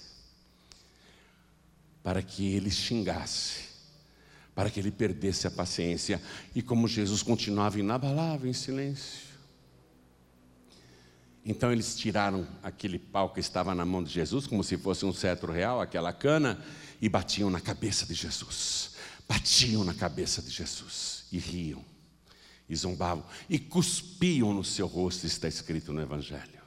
para 2.01 2.21
que 2.21 2.53
ele 2.55 2.71
xingasse, 2.71 3.63
para 4.55 4.69
que 4.69 4.79
ele 4.79 4.91
perdesse 4.91 5.45
a 5.45 5.51
paciência. 5.51 6.21
E 6.55 6.61
como 6.61 6.87
Jesus 6.87 7.21
continuava 7.21 7.77
inabalável, 7.79 8.49
em 8.49 8.53
silêncio, 8.53 9.27
então 11.45 11.69
eles 11.69 11.97
tiraram 11.97 12.47
aquele 12.63 12.97
pau 12.97 13.31
que 13.31 13.41
estava 13.41 13.75
na 13.75 13.83
mão 13.83 14.01
de 14.01 14.09
Jesus, 14.09 14.47
como 14.47 14.63
se 14.63 14.77
fosse 14.77 15.05
um 15.05 15.11
cetro 15.11 15.51
real, 15.51 15.81
aquela 15.81 16.13
cana, 16.13 16.63
e 17.01 17.09
batiam 17.09 17.49
na 17.49 17.59
cabeça 17.59 18.05
de 18.05 18.13
Jesus 18.13 18.98
batiam 19.29 19.83
na 19.83 19.93
cabeça 19.93 20.41
de 20.41 20.49
Jesus 20.49 21.27
e 21.31 21.37
riam, 21.37 21.85
e 22.67 22.75
zombavam, 22.75 23.23
e 23.47 23.59
cuspiam 23.59 24.51
no 24.51 24.63
seu 24.63 24.87
rosto, 24.87 25.27
está 25.27 25.47
escrito 25.47 25.93
no 25.93 26.01
Evangelho. 26.01 26.63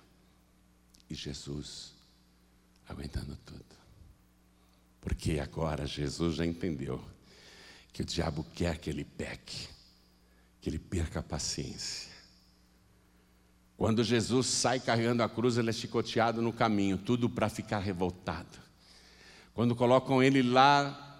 E 1.11 1.15
Jesus 1.15 1.93
aguentando 2.89 3.37
tudo. 3.45 3.65
Porque 5.01 5.41
agora 5.41 5.85
Jesus 5.87 6.37
já 6.37 6.47
entendeu 6.47 7.05
que 7.93 8.03
o 8.03 8.05
diabo 8.05 8.47
quer 8.55 8.79
que 8.79 8.89
ele 8.89 9.05
peque, 9.05 9.69
que 10.61 10.71
ele 10.71 10.79
perca 10.79 11.19
a 11.19 11.23
paciência. 11.23 12.13
Quando 13.77 14.05
Jesus 14.05 14.47
sai 14.47 14.79
carregando 14.79 15.25
a 15.25 15.29
cruz, 15.29 15.59
ele 15.59 15.71
é 15.71 15.73
chicoteado 15.73 16.41
no 16.41 16.53
caminho, 16.53 16.97
tudo 16.97 17.29
para 17.29 17.49
ficar 17.49 17.81
revoltado. 17.81 18.61
Quando 19.53 19.75
colocam 19.75 20.23
ele 20.23 20.41
lá 20.43 21.12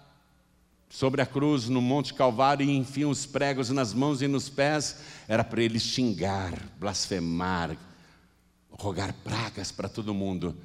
sobre 0.93 1.23
a 1.23 1.25
cruz 1.25 1.67
no 1.67 1.81
Monte 1.81 2.13
Calvário 2.13 2.63
e 2.63 2.69
enfiam 2.69 3.09
os 3.09 3.25
pregos 3.25 3.71
nas 3.71 3.95
mãos 3.95 4.21
e 4.21 4.27
nos 4.27 4.47
pés, 4.47 4.97
era 5.27 5.43
para 5.43 5.63
ele 5.63 5.79
xingar, 5.79 6.53
blasfemar, 6.79 7.75
rogar 8.69 9.11
pragas 9.23 9.71
para 9.71 9.89
todo 9.89 10.13
mundo. 10.13 10.55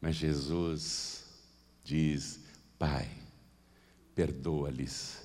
Mas 0.00 0.14
Jesus 0.14 1.24
diz: 1.82 2.38
Pai, 2.78 3.10
perdoa-lhes, 4.14 5.20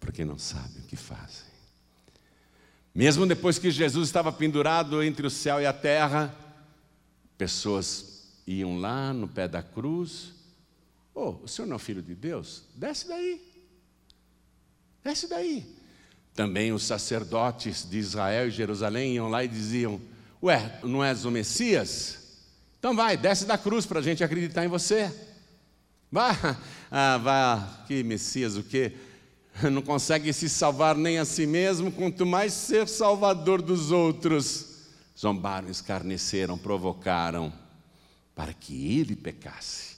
porque 0.00 0.24
não 0.24 0.38
sabem 0.38 0.78
o 0.78 0.86
que 0.86 0.96
fazem. 0.96 1.52
Mesmo 2.94 3.26
depois 3.26 3.58
que 3.58 3.70
Jesus 3.70 4.08
estava 4.08 4.32
pendurado 4.32 5.02
entre 5.02 5.26
o 5.26 5.30
céu 5.30 5.60
e 5.60 5.66
a 5.66 5.72
terra, 5.72 6.34
pessoas 7.36 8.22
iam 8.46 8.78
lá 8.78 9.12
no 9.12 9.28
pé 9.28 9.46
da 9.46 9.62
cruz. 9.62 10.32
Oh, 11.14 11.36
o 11.42 11.46
senhor 11.46 11.68
não 11.68 11.76
é 11.76 11.78
filho 11.78 12.00
de 12.00 12.14
Deus? 12.14 12.62
Desce 12.74 13.06
daí. 13.06 13.51
Desce 15.04 15.28
daí. 15.28 15.66
Também 16.34 16.72
os 16.72 16.84
sacerdotes 16.84 17.88
de 17.88 17.98
Israel 17.98 18.48
e 18.48 18.50
Jerusalém 18.50 19.14
iam 19.14 19.28
lá 19.28 19.44
e 19.44 19.48
diziam: 19.48 20.00
Ué, 20.42 20.78
não 20.82 21.04
és 21.04 21.24
o 21.24 21.30
Messias? 21.30 22.18
Então 22.78 22.96
vai, 22.96 23.16
desce 23.16 23.44
da 23.44 23.58
cruz 23.58 23.86
para 23.86 24.00
a 24.00 24.02
gente 24.02 24.24
acreditar 24.24 24.64
em 24.64 24.68
você. 24.68 25.12
Vá, 26.10 26.36
ah, 26.90 27.18
vá, 27.18 27.84
que 27.86 28.02
Messias, 28.02 28.56
o 28.56 28.62
quê? 28.62 28.92
Não 29.70 29.82
consegue 29.82 30.32
se 30.32 30.48
salvar 30.48 30.96
nem 30.96 31.18
a 31.18 31.24
si 31.24 31.46
mesmo, 31.46 31.92
quanto 31.92 32.24
mais 32.24 32.52
ser 32.52 32.88
salvador 32.88 33.60
dos 33.60 33.90
outros. 33.90 34.68
Zombaram, 35.18 35.68
escarneceram, 35.68 36.56
provocaram, 36.56 37.52
para 38.34 38.52
que 38.52 38.98
ele 38.98 39.14
pecasse. 39.14 39.91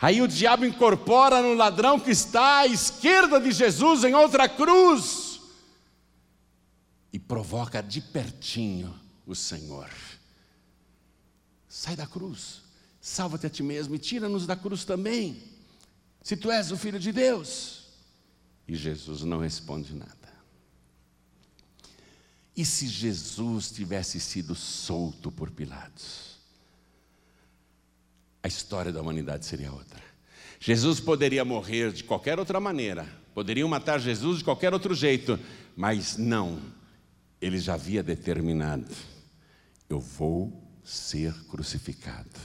Aí 0.00 0.20
o 0.20 0.28
diabo 0.28 0.64
incorpora 0.64 1.40
no 1.40 1.54
ladrão 1.54 1.98
que 1.98 2.10
está 2.10 2.58
à 2.58 2.66
esquerda 2.66 3.40
de 3.40 3.50
Jesus 3.50 4.04
em 4.04 4.14
outra 4.14 4.48
cruz 4.48 5.40
e 7.12 7.18
provoca 7.18 7.82
de 7.82 8.00
pertinho 8.00 8.94
o 9.26 9.34
Senhor. 9.34 9.90
Sai 11.66 11.96
da 11.96 12.06
cruz, 12.06 12.62
salva-te 13.00 13.46
a 13.46 13.50
ti 13.50 13.62
mesmo 13.62 13.94
e 13.94 13.98
tira-nos 13.98 14.46
da 14.46 14.54
cruz 14.54 14.84
também, 14.84 15.42
se 16.22 16.36
tu 16.36 16.50
és 16.50 16.70
o 16.70 16.76
filho 16.76 16.98
de 16.98 17.12
Deus. 17.12 17.86
E 18.68 18.74
Jesus 18.74 19.22
não 19.22 19.38
responde 19.38 19.94
nada. 19.94 20.14
E 22.54 22.64
se 22.64 22.86
Jesus 22.86 23.70
tivesse 23.70 24.18
sido 24.18 24.54
solto 24.54 25.30
por 25.30 25.50
Pilatos? 25.50 26.35
A 28.46 28.48
história 28.48 28.92
da 28.92 29.00
humanidade 29.00 29.44
seria 29.44 29.72
outra. 29.72 30.00
Jesus 30.60 31.00
poderia 31.00 31.44
morrer 31.44 31.90
de 31.90 32.04
qualquer 32.04 32.38
outra 32.38 32.60
maneira, 32.60 33.04
poderiam 33.34 33.68
matar 33.68 33.98
Jesus 33.98 34.38
de 34.38 34.44
qualquer 34.44 34.72
outro 34.72 34.94
jeito, 34.94 35.36
mas 35.76 36.16
não, 36.16 36.60
ele 37.40 37.58
já 37.58 37.74
havia 37.74 38.04
determinado: 38.04 38.94
eu 39.90 39.98
vou 39.98 40.62
ser 40.84 41.34
crucificado, 41.48 42.38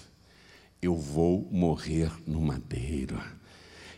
eu 0.81 0.97
vou 0.97 1.47
morrer 1.51 2.11
no 2.25 2.41
madeiro, 2.41 3.21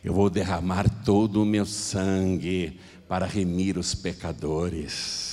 eu 0.04 0.14
vou 0.14 0.30
derramar 0.30 0.90
todo 1.06 1.42
o 1.42 1.46
meu 1.46 1.66
sangue 1.66 2.82
para 3.08 3.26
remir 3.26 3.78
os 3.78 3.96
pecadores. 3.96 5.33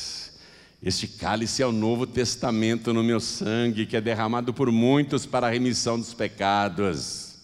Este 0.83 1.07
cálice 1.07 1.63
é 1.63 1.67
o 1.67 1.73
novo 1.73 2.07
testamento 2.07 2.95
no 2.95 3.05
meu 3.05 3.21
sangue, 3.21 3.85
que 3.85 3.97
é 3.97 4.01
derramado 4.01 4.55
por 4.55 4.73
muitos 4.73 5.27
para 5.27 5.47
a 5.47 5.51
remissão 5.51 5.99
dos 5.99 6.15
pecados. 6.15 7.39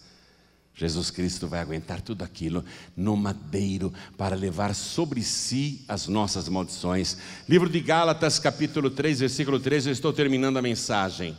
Jesus 0.74 1.10
Cristo 1.10 1.46
vai 1.46 1.60
aguentar 1.60 2.00
tudo 2.00 2.22
aquilo 2.22 2.64
no 2.96 3.14
madeiro 3.14 3.92
para 4.16 4.34
levar 4.34 4.74
sobre 4.74 5.22
si 5.22 5.84
as 5.86 6.06
nossas 6.08 6.48
maldições. 6.48 7.18
Livro 7.46 7.68
de 7.68 7.80
Gálatas, 7.80 8.38
capítulo 8.38 8.90
3, 8.90 9.20
versículo 9.20 9.60
3, 9.60 9.86
eu 9.86 9.92
estou 9.92 10.14
terminando 10.14 10.56
a 10.56 10.62
mensagem. 10.62 11.36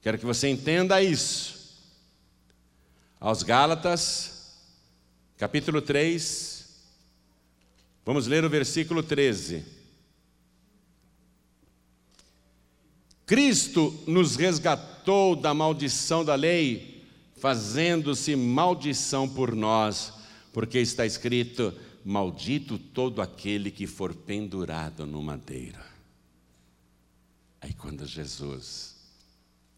Quero 0.00 0.18
que 0.18 0.26
você 0.26 0.48
entenda 0.48 1.02
isso. 1.02 1.58
Aos 3.18 3.42
Gálatas, 3.42 4.54
capítulo 5.36 5.82
3, 5.82 6.66
vamos 8.06 8.26
ler 8.26 8.42
o 8.42 8.48
versículo 8.48 9.02
13. 9.02 9.79
Cristo 13.30 13.96
nos 14.08 14.34
resgatou 14.34 15.36
da 15.36 15.54
maldição 15.54 16.24
da 16.24 16.34
lei 16.34 17.06
fazendo-se 17.36 18.34
maldição 18.34 19.28
por 19.28 19.54
nós, 19.54 20.12
porque 20.52 20.80
está 20.80 21.06
escrito: 21.06 21.72
Maldito 22.04 22.76
todo 22.76 23.22
aquele 23.22 23.70
que 23.70 23.86
for 23.86 24.12
pendurado 24.12 25.06
no 25.06 25.22
madeiro. 25.22 25.78
Aí, 27.60 27.72
quando 27.72 28.04
Jesus, 28.04 28.96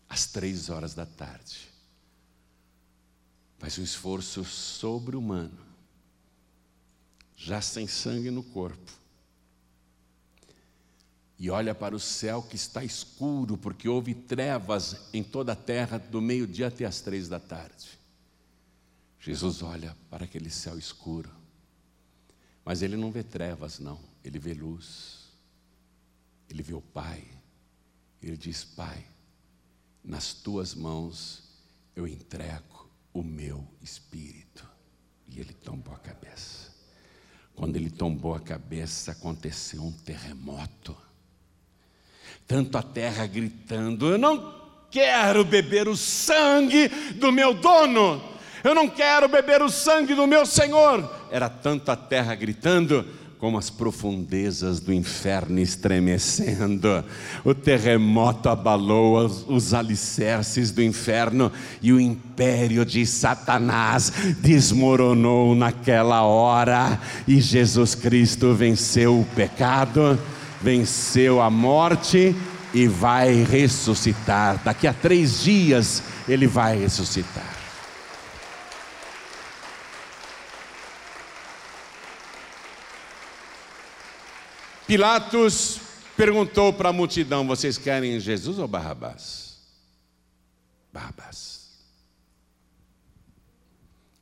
às 0.09 0.25
três 0.25 0.71
horas 0.71 0.95
da 0.95 1.05
tarde, 1.05 1.69
faz 3.59 3.79
um 3.79 3.83
esforço 3.83 4.47
sobre-humano, 4.47 5.59
já 7.37 7.61
sem 7.61 7.87
sangue 7.87 8.31
no 8.31 8.43
corpo, 8.43 9.02
e 11.43 11.51
olha 11.51 11.75
para 11.75 11.93
o 11.93 11.99
céu 11.99 12.41
que 12.41 12.55
está 12.55 12.85
escuro, 12.85 13.59
porque 13.59 13.89
houve 13.89 14.15
trevas 14.15 15.09
em 15.13 15.25
toda 15.25 15.55
a 15.55 15.57
terra 15.57 15.99
do 15.99 16.23
meio-dia 16.23 16.69
até 16.69 16.85
as 16.85 17.01
três 17.01 17.29
da 17.29 17.41
tarde. 17.41 17.99
Jesus 19.19 19.61
olha 19.61 19.97
para 20.09 20.23
aquele 20.23 20.49
céu 20.49 20.79
escuro, 20.79 21.29
mas 22.65 22.81
ele 22.81 22.97
não 22.97 23.11
vê 23.11 23.25
trevas, 23.25 23.81
não, 23.81 23.99
ele 24.23 24.39
vê 24.39 24.55
luz, 24.55 25.33
ele 26.49 26.63
vê 26.63 26.75
o 26.75 26.81
Pai, 26.81 27.27
ele 28.23 28.37
diz: 28.37 28.63
Pai, 28.63 29.05
nas 30.05 30.33
tuas 30.33 30.77
mãos 30.77 31.43
eu 31.97 32.07
entrego 32.07 32.89
o 33.13 33.21
meu 33.21 33.67
espírito. 33.83 34.65
E 35.27 35.41
ele 35.41 35.55
tombou 35.55 35.93
a 35.93 35.99
cabeça. 35.99 36.71
Quando 37.57 37.75
ele 37.75 37.91
tombou 37.91 38.33
a 38.33 38.41
cabeça, 38.41 39.11
aconteceu 39.11 39.83
um 39.83 39.91
terremoto 39.91 40.97
tanto 42.47 42.77
a 42.79 42.83
terra 42.83 43.27
gritando: 43.27 44.11
Eu 44.11 44.19
não 44.19 44.55
quero 44.91 45.45
beber 45.45 45.89
o 45.89 45.97
sangue 45.97 46.89
do 47.15 47.33
meu 47.33 47.55
dono, 47.55 48.23
eu 48.63 48.75
não 48.75 48.89
quero 48.89 49.29
beber 49.29 49.63
o 49.63 49.71
sangue 49.71 50.15
do 50.15 50.27
meu 50.27 50.47
Senhor. 50.47 51.11
Era 51.31 51.49
tanto 51.49 51.91
a 51.91 51.97
terra 51.97 52.35
gritando, 52.35 53.05
como 53.43 53.59
as 53.59 53.69
profundezas 53.69 54.79
do 54.79 54.93
inferno 54.93 55.59
estremecendo. 55.59 57.05
O 57.45 57.53
terremoto 57.53 58.49
abalou 58.49 59.17
os, 59.17 59.45
os, 59.49 59.75
alicerces 59.75 60.71
do 60.71 60.81
inferno 60.81 61.51
e 61.83 61.93
o 61.93 61.99
império 61.99 62.85
de 62.85 63.05
Satanás 63.05 64.13
desmoronou 64.39 65.57
naquela 65.57 66.23
hora. 66.23 67.01
E 67.27 67.41
Jesus 67.41 67.97
Cristo 67.97 68.55
venceu 68.55 69.19
o 69.19 69.25
pecado 69.35 70.17
venceu 70.63 71.41
a 71.41 71.51
morte 71.51 72.35
e 72.73 72.87
vai 72.87 73.43
ressuscitar. 73.43 74.63
Daqui 74.63 74.87
a 74.87 74.95
três 74.95 75.43
dias 75.43 76.03
ele 76.29 76.47
vai 76.47 76.79
ressuscitar. 76.79 77.61
Pilatos 84.87 85.81
perguntou 86.17 86.73
para 86.73 86.91
a 86.91 86.93
multidão: 86.93 87.47
Vocês 87.47 87.77
querem 87.77 88.21
Jesus 88.21 88.59
ou 88.59 88.69
Barrabás? 88.69 89.59
Barrabás. 90.93 91.63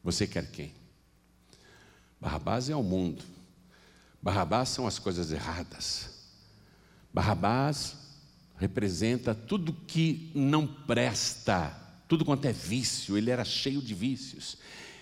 Você 0.03 0.27
quer 0.27 0.51
quem? 0.51 0.73
Barrabás 2.21 2.71
é 2.71 2.77
o 2.77 2.83
mundo. 2.83 3.23
Barrabás 4.23 4.69
são 4.69 4.87
as 4.87 4.99
coisas 4.99 5.33
erradas. 5.33 6.20
Barrabás 7.13 7.97
representa 8.57 9.35
tudo 9.35 9.73
que 9.87 10.31
não 10.35 10.67
presta, 10.67 11.77
tudo 12.07 12.25
quanto 12.25 12.45
é 12.45 12.53
vício, 12.53 13.17
ele 13.17 13.31
era 13.31 13.45
cheio 13.45 13.81
de 13.81 13.95
vícios. 13.95 14.59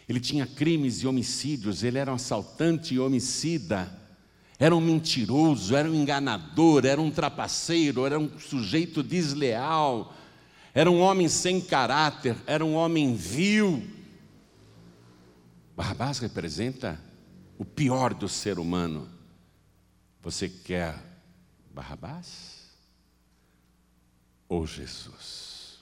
Ele 0.09 0.21
tinha 0.21 0.47
crimes 0.47 1.03
e 1.03 1.07
homicídios, 1.07 1.83
ele 1.83 1.99
era 1.99 2.11
um 2.11 2.15
assaltante 2.15 2.95
e 2.95 2.99
homicida, 2.99 3.93
era 4.59 4.75
um 4.75 4.81
mentiroso, 4.81 5.77
era 5.77 5.91
um 5.91 5.95
enganador, 5.95 6.87
era 6.87 7.01
um 7.01 7.11
trapaceiro, 7.11 8.07
era 8.07 8.19
um 8.19 8.39
sujeito 8.39 9.03
desleal, 9.03 10.15
era 10.73 10.91
um 10.91 11.01
homem 11.01 11.29
sem 11.29 11.61
caráter, 11.61 12.37
era 12.47 12.65
um 12.65 12.75
homem 12.75 13.15
vil. 13.15 13.83
Barrabás 15.77 16.19
representa 16.19 16.99
o 17.59 17.65
pior 17.65 18.15
do 18.15 18.29
ser 18.29 18.59
humano. 18.59 19.09
Você 20.23 20.49
quer 20.49 21.08
Barrabás 21.79 22.73
ou 24.49 24.67
Jesus? 24.67 25.79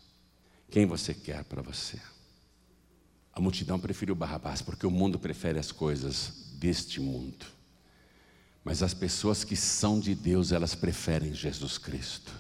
Quem 0.71 0.85
você 0.85 1.15
quer 1.15 1.43
para 1.45 1.63
você? 1.63 1.99
A 3.33 3.41
multidão 3.41 3.81
preferiu 3.81 4.15
Barrabás 4.15 4.61
porque 4.61 4.87
o 4.87 4.91
mundo 4.91 5.19
prefere 5.19 5.59
as 5.59 5.73
coisas 5.73 6.53
deste 6.59 7.01
mundo. 7.01 7.47
Mas 8.63 8.83
as 8.83 8.93
pessoas 8.93 9.43
que 9.43 9.57
são 9.57 9.99
de 9.99 10.15
Deus, 10.15 10.53
elas 10.53 10.75
preferem 10.75 11.33
Jesus 11.33 11.79
Cristo. 11.79 12.31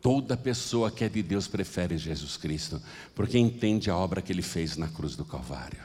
Toda 0.00 0.36
pessoa 0.36 0.92
que 0.92 1.02
é 1.02 1.08
de 1.08 1.24
Deus 1.24 1.48
prefere 1.48 1.98
Jesus 1.98 2.36
Cristo, 2.36 2.80
porque 3.16 3.36
entende 3.36 3.90
a 3.90 3.96
obra 3.96 4.22
que 4.22 4.32
ele 4.32 4.42
fez 4.42 4.76
na 4.76 4.86
cruz 4.86 5.16
do 5.16 5.24
Calvário. 5.24 5.84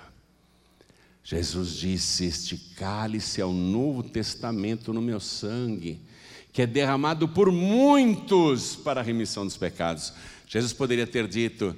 Jesus 1.24 1.74
disse: 1.74 2.26
Este 2.26 2.60
cálice 2.76 3.42
é 3.42 3.46
o 3.46 3.52
novo 3.54 4.04
testamento 4.04 4.94
no 4.94 5.02
meu 5.02 5.20
sangue 5.20 6.00
que 6.54 6.62
é 6.62 6.68
derramado 6.68 7.28
por 7.28 7.52
muitos 7.52 8.76
para 8.76 9.02
a 9.02 9.04
remissão 9.04 9.44
dos 9.44 9.58
pecados. 9.58 10.14
Jesus 10.48 10.72
poderia 10.72 11.08
ter 11.08 11.28
dito, 11.28 11.76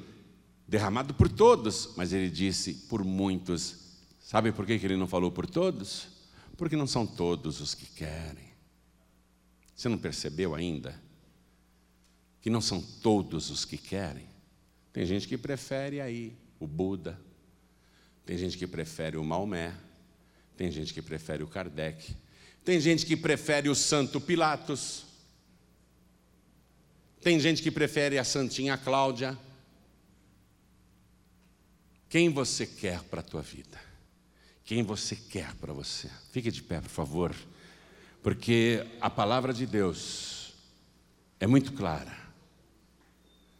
derramado 0.67 1.13
por 1.13 1.29
todos, 1.29 1.93
mas 1.95 2.11
ele 2.11 2.29
disse 2.29 2.73
por 2.89 3.01
muitos. 3.01 3.77
Sabe 4.19 4.51
por 4.51 4.65
que 4.65 4.73
ele 4.73 4.97
não 4.97 5.07
falou 5.07 5.31
por 5.31 5.47
todos? 5.47 6.09
Porque 6.57 6.75
não 6.75 6.85
são 6.85 7.07
todos 7.07 7.61
os 7.61 7.73
que 7.73 7.85
querem. 7.85 8.53
Você 9.73 9.87
não 9.87 9.97
percebeu 9.97 10.53
ainda? 10.53 11.01
Que 12.41 12.49
não 12.49 12.59
são 12.59 12.81
todos 12.81 13.49
os 13.49 13.63
que 13.63 13.77
querem. 13.77 14.27
Tem 14.91 15.05
gente 15.05 15.25
que 15.25 15.37
prefere 15.37 16.01
aí 16.01 16.35
o 16.59 16.67
Buda, 16.67 17.19
tem 18.25 18.37
gente 18.37 18.57
que 18.57 18.67
prefere 18.67 19.15
o 19.15 19.23
Maomé, 19.23 19.73
tem 20.57 20.69
gente 20.69 20.93
que 20.93 21.01
prefere 21.01 21.43
o 21.43 21.47
Kardec, 21.47 22.15
tem 22.65 22.79
gente 22.79 23.05
que 23.05 23.15
prefere 23.15 23.69
o 23.69 23.75
Santo 23.75 24.19
Pilatos. 24.19 25.05
Tem 27.21 27.39
gente 27.39 27.61
que 27.61 27.69
prefere 27.69 28.17
a 28.17 28.23
Santinha 28.23 28.75
Cláudia. 28.75 29.37
Quem 32.09 32.29
você 32.29 32.65
quer 32.65 33.03
para 33.03 33.19
a 33.19 33.23
tua 33.23 33.43
vida? 33.43 33.79
Quem 34.63 34.81
você 34.81 35.15
quer 35.15 35.53
para 35.61 35.73
você? 35.73 36.09
Fique 36.31 36.49
de 36.49 36.63
pé, 36.63 36.81
por 36.81 36.89
favor, 36.89 37.35
porque 38.23 38.83
a 38.99 39.11
palavra 39.11 39.53
de 39.53 39.67
Deus 39.67 40.55
é 41.39 41.45
muito 41.45 41.71
clara. 41.73 42.17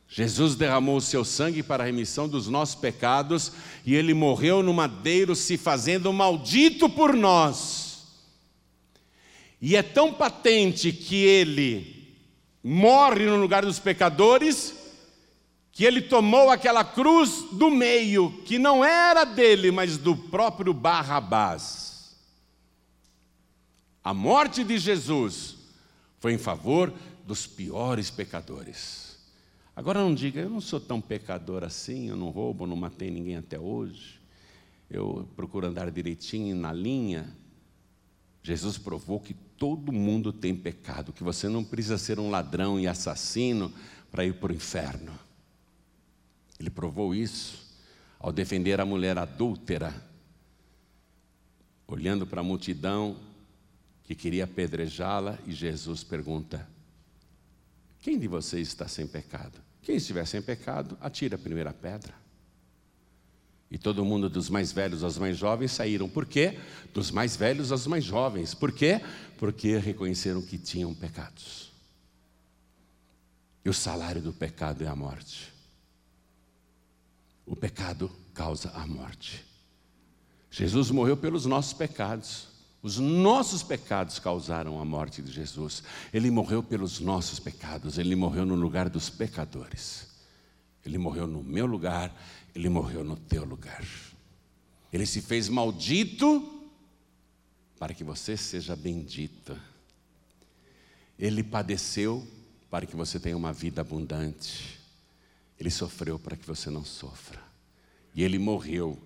Jesus 0.08 0.56
derramou 0.56 0.98
o 0.98 1.02
seu 1.02 1.24
sangue 1.24 1.62
para 1.62 1.84
a 1.84 1.86
remissão 1.86 2.28
dos 2.28 2.48
nossos 2.48 2.74
pecados 2.74 3.52
e 3.86 3.94
ele 3.94 4.16
morreu 4.16 4.64
no 4.64 4.74
madeiro, 4.74 5.36
se 5.36 5.58
fazendo 5.58 6.12
maldito 6.12 6.90
por 6.90 7.14
nós 7.14 7.85
e 9.68 9.76
é 9.76 9.82
tão 9.82 10.14
patente 10.14 10.92
que 10.92 11.16
ele 11.16 12.16
morre 12.64 13.26
no 13.26 13.38
lugar 13.38 13.66
dos 13.66 13.80
pecadores, 13.80 14.76
que 15.72 15.84
ele 15.84 16.04
tomou 16.04 16.52
aquela 16.52 16.84
cruz 16.84 17.48
do 17.52 17.72
meio, 17.72 18.44
que 18.44 18.60
não 18.60 18.86
era 18.86 19.24
dele, 19.24 19.72
mas 19.72 19.98
do 19.98 20.16
próprio 20.16 20.72
Barrabás. 20.72 22.16
A 24.04 24.14
morte 24.14 24.64
de 24.64 24.78
Jesus 24.78 25.56
foi 26.20 26.34
em 26.34 26.38
favor 26.38 26.94
dos 27.26 27.48
piores 27.48 28.12
pecadores. 28.12 29.18
Agora 29.76 30.00
não 30.00 30.14
diga, 30.14 30.42
eu 30.42 30.50
não 30.52 30.62
sou 30.62 30.80
tão 30.80 31.02
pecador 31.02 31.64
assim, 31.64 32.10
eu 32.10 32.16
não 32.16 32.30
roubo, 32.30 32.68
não 32.68 32.76
matei 32.76 33.10
ninguém 33.10 33.38
até 33.38 33.60
hoje, 33.60 34.20
eu 34.92 35.28
procuro 35.36 35.66
andar 35.66 35.90
direitinho 35.90 36.56
na 36.56 36.72
linha. 36.72 37.36
Jesus 38.46 38.78
provou 38.78 39.20
que 39.20 39.34
todo 39.34 39.92
mundo 39.92 40.32
tem 40.32 40.56
pecado, 40.56 41.12
que 41.12 41.24
você 41.24 41.50
não 41.50 41.64
precisa 41.64 41.98
ser 41.98 42.20
um 42.20 42.30
ladrão 42.30 42.80
e 42.80 42.86
assassino 42.86 43.74
para 44.12 44.24
ir 44.24 44.36
para 44.36 44.52
o 44.52 44.56
inferno. 44.56 45.12
Ele 46.60 46.70
provou 46.70 47.16
isso 47.16 47.76
ao 48.20 48.32
defender 48.32 48.80
a 48.80 48.86
mulher 48.86 49.18
adúltera, 49.18 49.92
olhando 51.88 52.28
para 52.28 52.42
a 52.42 52.44
multidão 52.44 53.18
que 54.04 54.14
queria 54.14 54.44
apedrejá-la, 54.44 55.40
e 55.48 55.52
Jesus 55.52 56.04
pergunta: 56.04 56.70
Quem 58.00 58.20
de 58.20 58.28
vocês 58.28 58.68
está 58.68 58.88
sem 58.88 59.08
pecado? 59.08 59.60
Quem 59.82 59.96
estiver 59.96 60.28
sem 60.28 60.40
pecado, 60.40 60.96
atira 61.02 61.36
a 61.36 61.40
primeira 61.40 61.74
pedra. 61.74 62.14
E 63.70 63.78
todo 63.78 64.06
mundo, 64.06 64.30
dos 64.30 64.50
mais 64.50 64.72
velhos 64.72 65.04
aos 65.04 65.18
mais 65.18 65.38
jovens, 65.38 65.72
saíram. 65.72 66.08
Por 66.08 66.26
quê? 66.26 66.60
Dos 66.94 67.12
mais 67.12 67.36
velhos 67.36 67.72
aos 67.72 67.88
mais 67.88 68.04
jovens. 68.04 68.54
Por 68.54 68.72
quê? 68.72 69.02
Porque 69.38 69.78
reconheceram 69.78 70.42
que 70.42 70.58
tinham 70.58 70.94
pecados. 70.94 71.72
E 73.64 73.70
o 73.70 73.74
salário 73.74 74.22
do 74.22 74.32
pecado 74.32 74.84
é 74.84 74.88
a 74.88 74.96
morte. 74.96 75.52
O 77.46 77.56
pecado 77.56 78.12
causa 78.34 78.70
a 78.72 78.86
morte. 78.86 79.44
Jesus 80.52 80.92
morreu 80.92 81.18
pelos 81.18 81.46
nossos 81.46 81.74
pecados. 81.74 82.48
Os 82.82 83.00
nossos 83.00 83.64
pecados 83.64 84.20
causaram 84.20 84.80
a 84.80 84.86
morte 84.86 85.22
de 85.22 85.32
Jesus. 85.32 85.82
Ele 86.14 86.30
morreu 86.30 86.62
pelos 86.62 87.00
nossos 87.00 87.40
pecados. 87.40 87.98
Ele 87.98 88.16
morreu 88.16 88.46
no 88.46 88.54
lugar 88.54 88.88
dos 88.88 89.10
pecadores. 89.10 90.08
Ele 90.86 91.00
morreu 91.00 91.26
no 91.26 91.44
meu 91.44 91.66
lugar. 91.66 92.16
Ele 92.56 92.70
morreu 92.70 93.04
no 93.04 93.18
teu 93.18 93.44
lugar. 93.44 93.86
Ele 94.92 95.06
se 95.06 95.22
fez 95.22 95.50
maldito 95.50 96.70
para 97.78 97.94
que 97.94 98.04
você 98.04 98.38
seja 98.38 98.76
bendita. 98.78 99.62
Ele 101.20 101.44
padeceu 101.44 102.26
para 102.72 102.86
que 102.86 102.96
você 102.96 103.20
tenha 103.20 103.36
uma 103.36 103.52
vida 103.52 103.82
abundante. 103.82 104.80
Ele 105.60 105.70
sofreu 105.70 106.18
para 106.18 106.38
que 106.38 106.48
você 106.48 106.70
não 106.70 106.86
sofra. 106.86 107.44
E 108.14 108.24
ele 108.24 108.40
morreu 108.40 108.98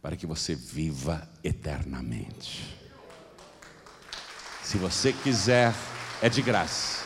para 0.00 0.16
que 0.16 0.26
você 0.26 0.54
viva 0.54 1.30
eternamente. 1.42 2.74
Se 4.62 4.78
você 4.78 5.12
quiser, 5.12 5.74
é 6.22 6.28
de 6.30 6.40
graça. 6.40 7.04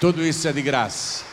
Tudo 0.00 0.24
isso 0.24 0.46
é 0.46 0.52
de 0.52 0.62
graça. 0.62 1.31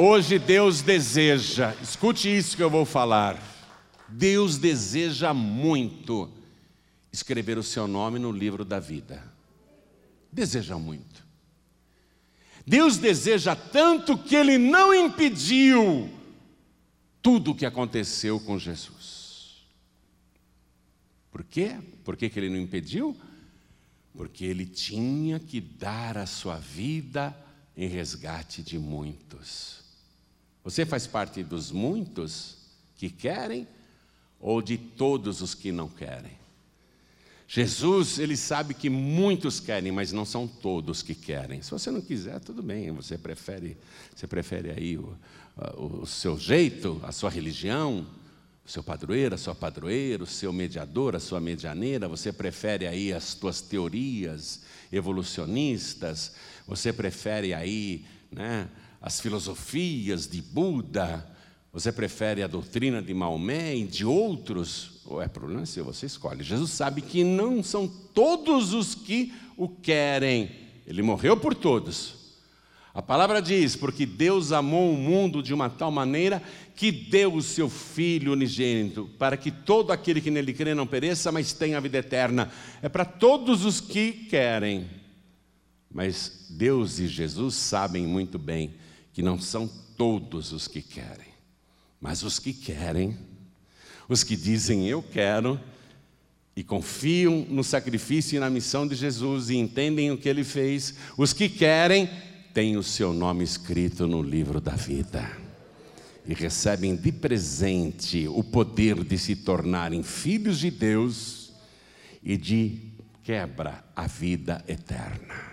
Hoje 0.00 0.38
Deus 0.38 0.80
deseja, 0.80 1.74
escute 1.82 2.28
isso 2.28 2.56
que 2.56 2.62
eu 2.62 2.70
vou 2.70 2.84
falar. 2.84 3.36
Deus 4.08 4.56
deseja 4.56 5.34
muito 5.34 6.32
escrever 7.12 7.58
o 7.58 7.64
seu 7.64 7.88
nome 7.88 8.16
no 8.20 8.30
livro 8.30 8.64
da 8.64 8.78
vida. 8.78 9.20
Deseja 10.30 10.78
muito. 10.78 11.26
Deus 12.64 12.96
deseja 12.96 13.56
tanto 13.56 14.16
que 14.16 14.36
Ele 14.36 14.56
não 14.56 14.94
impediu 14.94 16.08
tudo 17.20 17.50
o 17.50 17.54
que 17.56 17.66
aconteceu 17.66 18.38
com 18.38 18.56
Jesus. 18.56 19.66
Por 21.32 21.42
quê? 21.42 21.76
Por 22.04 22.16
que, 22.16 22.30
que 22.30 22.38
Ele 22.38 22.50
não 22.50 22.58
impediu? 22.58 23.16
Porque 24.14 24.44
Ele 24.44 24.64
tinha 24.64 25.40
que 25.40 25.60
dar 25.60 26.16
a 26.16 26.24
sua 26.24 26.56
vida 26.56 27.36
em 27.76 27.88
resgate 27.88 28.62
de 28.62 28.78
muitos. 28.78 29.87
Você 30.64 30.84
faz 30.84 31.06
parte 31.06 31.42
dos 31.42 31.70
muitos 31.70 32.56
que 32.96 33.08
querem 33.08 33.66
ou 34.40 34.60
de 34.60 34.76
todos 34.76 35.40
os 35.40 35.54
que 35.54 35.72
não 35.72 35.88
querem? 35.88 36.38
Jesus, 37.50 38.18
ele 38.18 38.36
sabe 38.36 38.74
que 38.74 38.90
muitos 38.90 39.58
querem, 39.58 39.90
mas 39.90 40.12
não 40.12 40.26
são 40.26 40.46
todos 40.46 41.02
que 41.02 41.14
querem. 41.14 41.62
Se 41.62 41.70
você 41.70 41.90
não 41.90 42.02
quiser, 42.02 42.38
tudo 42.40 42.62
bem, 42.62 42.90
você 42.90 43.16
prefere, 43.16 43.74
você 44.14 44.26
prefere 44.26 44.70
aí 44.70 44.98
o, 44.98 45.16
o 45.78 46.06
seu 46.06 46.38
jeito, 46.38 47.00
a 47.02 47.10
sua 47.10 47.30
religião, 47.30 48.06
o 48.66 48.70
seu 48.70 48.82
padroeiro, 48.82 49.34
a 49.34 49.38
sua 49.38 49.54
padroeira, 49.54 50.22
o 50.22 50.26
seu 50.26 50.52
mediador, 50.52 51.16
a 51.16 51.20
sua 51.20 51.40
medianeira, 51.40 52.06
você 52.06 52.30
prefere 52.30 52.86
aí 52.86 53.14
as 53.14 53.32
tuas 53.32 53.62
teorias 53.62 54.60
evolucionistas, 54.92 56.34
você 56.66 56.92
prefere 56.92 57.54
aí, 57.54 58.04
né, 58.30 58.68
as 59.00 59.20
filosofias 59.20 60.26
de 60.26 60.42
Buda, 60.42 61.24
você 61.72 61.92
prefere 61.92 62.42
a 62.42 62.46
doutrina 62.46 63.00
de 63.00 63.14
Maomé 63.14 63.76
e 63.76 63.84
de 63.84 64.04
outros? 64.04 65.00
Ou 65.04 65.22
é 65.22 65.28
problema 65.28 65.64
seu, 65.64 65.84
você 65.84 66.06
escolhe. 66.06 66.42
Jesus 66.42 66.70
sabe 66.70 67.00
que 67.00 67.22
não 67.22 67.62
são 67.62 67.86
todos 67.86 68.72
os 68.72 68.94
que 68.94 69.32
o 69.56 69.68
querem. 69.68 70.50
Ele 70.86 71.02
morreu 71.02 71.36
por 71.36 71.54
todos. 71.54 72.14
A 72.94 73.02
palavra 73.02 73.40
diz: 73.40 73.76
porque 73.76 74.04
Deus 74.04 74.50
amou 74.50 74.92
o 74.92 74.96
mundo 74.96 75.42
de 75.42 75.54
uma 75.54 75.70
tal 75.70 75.90
maneira 75.90 76.42
que 76.74 76.90
deu 76.90 77.34
o 77.34 77.42
seu 77.42 77.68
Filho 77.68 78.32
unigênito, 78.32 79.08
para 79.18 79.36
que 79.36 79.50
todo 79.50 79.92
aquele 79.92 80.20
que 80.20 80.30
nele 80.30 80.52
crê 80.52 80.74
não 80.74 80.86
pereça, 80.86 81.30
mas 81.30 81.52
tenha 81.52 81.76
a 81.76 81.80
vida 81.80 81.98
eterna. 81.98 82.50
É 82.82 82.88
para 82.88 83.04
todos 83.04 83.64
os 83.64 83.80
que 83.80 84.12
querem. 84.12 84.86
Mas 85.90 86.46
Deus 86.50 86.98
e 86.98 87.06
Jesus 87.06 87.54
sabem 87.54 88.06
muito 88.06 88.38
bem 88.38 88.74
que 89.18 89.22
não 89.24 89.36
são 89.36 89.68
todos 89.96 90.52
os 90.52 90.68
que 90.68 90.80
querem, 90.80 91.26
mas 92.00 92.22
os 92.22 92.38
que 92.38 92.52
querem, 92.52 93.18
os 94.08 94.22
que 94.22 94.36
dizem 94.36 94.86
eu 94.86 95.02
quero 95.02 95.60
e 96.54 96.62
confiam 96.62 97.44
no 97.50 97.64
sacrifício 97.64 98.36
e 98.36 98.38
na 98.38 98.48
missão 98.48 98.86
de 98.86 98.94
Jesus 98.94 99.50
e 99.50 99.56
entendem 99.56 100.12
o 100.12 100.16
que 100.16 100.28
ele 100.28 100.44
fez, 100.44 100.94
os 101.16 101.32
que 101.32 101.48
querem 101.48 102.08
têm 102.54 102.76
o 102.76 102.82
seu 102.84 103.12
nome 103.12 103.42
escrito 103.42 104.06
no 104.06 104.22
livro 104.22 104.60
da 104.60 104.76
vida 104.76 105.28
e 106.24 106.32
recebem 106.32 106.94
de 106.94 107.10
presente 107.10 108.28
o 108.28 108.44
poder 108.44 109.02
de 109.02 109.18
se 109.18 109.34
tornarem 109.34 110.04
filhos 110.04 110.60
de 110.60 110.70
Deus 110.70 111.52
e 112.22 112.36
de 112.36 112.92
quebra 113.24 113.84
a 113.96 114.06
vida 114.06 114.64
eterna. 114.68 115.47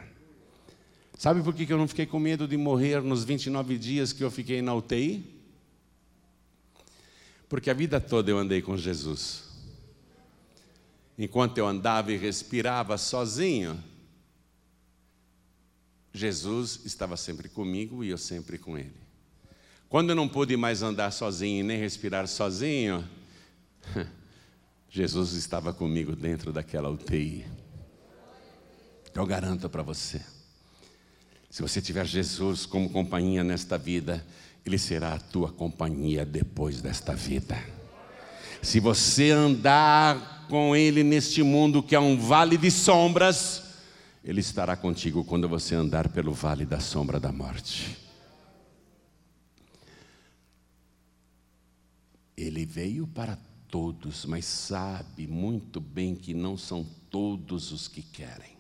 Sabe 1.18 1.42
por 1.42 1.54
que 1.54 1.72
eu 1.72 1.78
não 1.78 1.88
fiquei 1.88 2.06
com 2.06 2.20
medo 2.20 2.48
de 2.48 2.58
morrer 2.58 3.02
nos 3.02 3.24
29 3.24 3.78
dias 3.78 4.12
que 4.12 4.24
eu 4.24 4.30
fiquei 4.30 4.62
na 4.62 4.76
UTI? 4.76 5.24
Porque 7.48 7.70
a 7.70 7.74
vida 7.74 8.02
toda 8.02 8.30
eu 8.30 8.38
andei 8.38 8.62
com 8.62 8.76
Jesus. 8.76 9.44
Enquanto 11.18 11.58
eu 11.58 11.66
andava 11.66 12.12
e 12.12 12.18
respirava 12.18 12.98
sozinho, 12.98 13.82
Jesus 16.14 16.82
estava 16.84 17.16
sempre 17.16 17.48
comigo 17.48 18.04
e 18.04 18.10
eu 18.10 18.18
sempre 18.18 18.58
com 18.58 18.78
Ele. 18.78 18.94
Quando 19.88 20.10
eu 20.10 20.16
não 20.16 20.28
pude 20.28 20.58
mais 20.58 20.82
andar 20.82 21.12
sozinho 21.12 21.62
e 21.62 21.64
nem 21.64 21.80
respirar 21.80 22.28
sozinho, 22.28 23.08
Jesus 24.90 25.32
estava 25.34 25.74
comigo 25.74 26.14
dentro 26.14 26.52
daquela 26.52 26.90
UTI. 26.90 27.46
Eu 29.14 29.26
garanto 29.26 29.70
para 29.70 29.84
você. 29.84 30.35
Se 31.56 31.62
você 31.62 31.82
tiver 31.82 32.06
Jesus 32.06 32.66
como 32.66 32.90
companhia 32.90 33.42
nesta 33.42 33.78
vida, 33.78 34.28
Ele 34.66 34.78
será 34.78 35.14
a 35.14 35.20
tua 35.20 35.50
companhia 35.50 36.26
depois 36.26 36.82
desta 36.82 37.16
vida. 37.16 37.58
Se 38.62 38.78
você 38.82 39.32
andar 39.32 40.48
com 40.50 40.76
Ele 40.76 41.02
neste 41.02 41.42
mundo 41.42 41.82
que 41.82 41.96
é 41.96 42.00
um 42.00 42.20
vale 42.20 42.58
de 42.58 42.70
sombras, 42.70 43.64
Ele 44.22 44.42
estará 44.42 44.76
contigo 44.76 45.24
quando 45.24 45.48
você 45.48 45.76
andar 45.76 46.10
pelo 46.10 46.34
vale 46.34 46.66
da 46.66 46.82
sombra 46.82 47.22
da 47.22 47.32
morte. 47.32 47.98
Ele 52.36 52.66
veio 52.66 53.08
para 53.08 53.40
todos, 53.70 54.26
mas 54.26 54.44
sabe 54.44 55.26
muito 55.26 55.80
bem 55.80 56.18
que 56.18 56.34
não 56.34 56.58
são 56.58 56.86
todos 57.10 57.72
os 57.72 57.88
que 57.88 58.02
querem. 58.02 58.58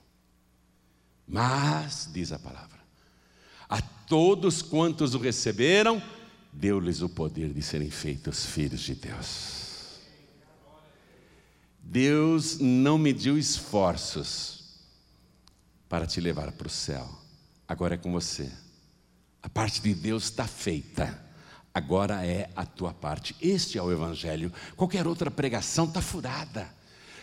Mas, 1.28 2.10
diz 2.14 2.32
a 2.32 2.39
palavra, 2.39 2.74
todos 4.08 4.62
quantos 4.62 5.14
o 5.14 5.20
receberam, 5.20 6.01
deu-lhes 6.51 7.01
o 7.01 7.10
poder 7.10 7.53
de 7.53 7.62
serem 7.62 7.89
feitos 7.89 8.45
filhos 8.45 8.82
de 8.82 8.95
Deus. 8.95 9.99
Deus 11.82 12.60
não 12.60 12.97
mediu 12.97 13.38
esforços 13.38 14.80
para 15.88 16.08
te 16.08 16.20
levar 16.20 16.51
para 16.51 16.68
o 16.68 16.70
céu. 16.70 17.08
Agora 17.68 17.95
é 17.95 17.97
com 17.97 18.12
você. 18.12 18.51
A 19.41 19.49
parte 19.49 19.82
de 19.82 19.93
Deus 19.93 20.26
está 20.26 20.47
feita. 20.47 21.24
Agora 21.74 22.26
é 22.26 22.49
a 22.56 22.66
tua 22.66 22.93
parte. 22.93 23.36
Este 23.39 23.78
é 23.78 23.82
o 23.82 23.91
Evangelho. 23.91 24.51
Qualquer 24.76 25.06
outra 25.06 25.30
pregação 25.30 25.86
está 25.86 26.01
furada. 26.01 26.74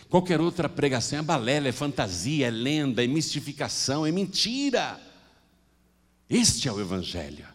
Qualquer 0.09 0.39
outra 0.39 0.69
pregação 0.69 1.19
é 1.19 1.21
balela, 1.21 1.67
é 1.67 1.71
fantasia, 1.71 2.47
é 2.47 2.51
lenda, 2.51 3.03
é 3.03 3.07
mistificação, 3.07 4.05
é 4.05 4.11
mentira. 4.11 4.99
Este 6.29 6.67
é 6.67 6.71
o 6.71 6.79
Evangelho. 6.79 7.45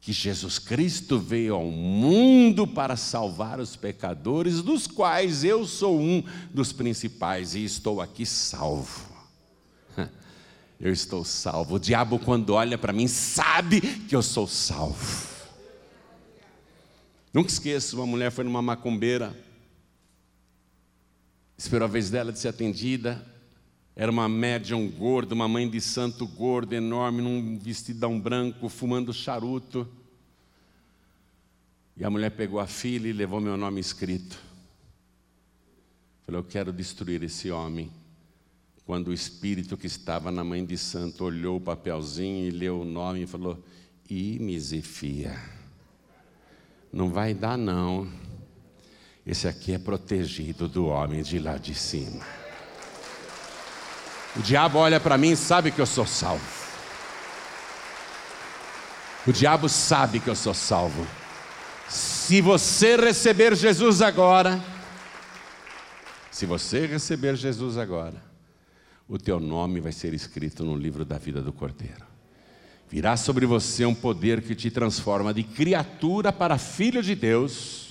Que 0.00 0.12
Jesus 0.12 0.58
Cristo 0.58 1.18
veio 1.18 1.54
ao 1.54 1.66
mundo 1.66 2.66
para 2.66 2.96
salvar 2.96 3.60
os 3.60 3.76
pecadores, 3.76 4.62
dos 4.62 4.86
quais 4.86 5.44
eu 5.44 5.66
sou 5.66 6.00
um 6.00 6.24
dos 6.52 6.72
principais 6.72 7.54
e 7.54 7.64
estou 7.64 8.00
aqui 8.00 8.24
salvo. 8.24 9.10
eu 10.80 10.90
estou 10.90 11.22
salvo. 11.24 11.74
O 11.74 11.78
diabo, 11.78 12.18
quando 12.18 12.50
olha 12.54 12.78
para 12.78 12.94
mim, 12.94 13.06
sabe 13.06 13.80
que 13.80 14.16
eu 14.16 14.22
sou 14.22 14.46
salvo. 14.46 15.28
Nunca 17.32 17.50
esqueço, 17.50 17.96
uma 17.96 18.06
mulher 18.06 18.32
foi 18.32 18.42
numa 18.42 18.62
macumbeira, 18.62 19.36
esperou 21.56 21.86
a 21.86 21.90
vez 21.90 22.10
dela 22.10 22.32
de 22.32 22.38
ser 22.38 22.48
atendida. 22.48 23.29
Era 24.00 24.10
uma 24.10 24.30
médium 24.30 24.88
gorda, 24.88 25.34
uma 25.34 25.46
mãe 25.46 25.68
de 25.68 25.78
santo 25.78 26.26
gordo, 26.26 26.72
enorme, 26.72 27.20
num 27.20 27.58
vestidão 27.58 28.18
branco, 28.18 28.66
fumando 28.70 29.12
charuto. 29.12 29.86
E 31.94 32.02
a 32.02 32.08
mulher 32.08 32.30
pegou 32.30 32.58
a 32.60 32.66
filha 32.66 33.08
e 33.08 33.12
levou 33.12 33.42
meu 33.42 33.58
nome 33.58 33.78
escrito. 33.78 34.42
Falei, 36.24 36.40
eu 36.40 36.44
quero 36.44 36.72
destruir 36.72 37.22
esse 37.22 37.50
homem. 37.50 37.90
Quando 38.86 39.08
o 39.08 39.12
espírito 39.12 39.76
que 39.76 39.86
estava 39.86 40.30
na 40.30 40.42
mãe 40.42 40.64
de 40.64 40.78
santo 40.78 41.22
olhou 41.22 41.58
o 41.58 41.60
papelzinho 41.60 42.48
e 42.48 42.50
leu 42.50 42.80
o 42.80 42.84
nome 42.86 43.24
e 43.24 43.26
falou: 43.26 43.62
Ih, 44.08 44.38
não 46.90 47.10
vai 47.10 47.34
dar 47.34 47.58
não. 47.58 48.10
Esse 49.26 49.46
aqui 49.46 49.72
é 49.72 49.78
protegido 49.78 50.66
do 50.66 50.86
homem 50.86 51.22
de 51.22 51.38
lá 51.38 51.58
de 51.58 51.74
cima. 51.74 52.39
O 54.36 54.42
diabo 54.42 54.78
olha 54.78 55.00
para 55.00 55.18
mim 55.18 55.32
e 55.32 55.36
sabe 55.36 55.70
que 55.70 55.80
eu 55.80 55.86
sou 55.86 56.06
salvo. 56.06 56.44
O 59.26 59.32
diabo 59.32 59.68
sabe 59.68 60.20
que 60.20 60.30
eu 60.30 60.36
sou 60.36 60.54
salvo. 60.54 61.06
Se 61.88 62.40
você 62.40 62.96
receber 62.96 63.56
Jesus 63.56 64.00
agora, 64.00 64.62
se 66.30 66.46
você 66.46 66.86
receber 66.86 67.36
Jesus 67.36 67.76
agora, 67.76 68.22
o 69.08 69.18
teu 69.18 69.40
nome 69.40 69.80
vai 69.80 69.90
ser 69.90 70.14
escrito 70.14 70.64
no 70.64 70.76
livro 70.76 71.04
da 71.04 71.18
vida 71.18 71.42
do 71.42 71.52
Cordeiro. 71.52 72.06
Virá 72.88 73.16
sobre 73.16 73.44
você 73.44 73.84
um 73.84 73.94
poder 73.94 74.40
que 74.40 74.54
te 74.54 74.70
transforma 74.70 75.34
de 75.34 75.42
criatura 75.42 76.32
para 76.32 76.56
filho 76.58 77.02
de 77.02 77.14
Deus, 77.14 77.89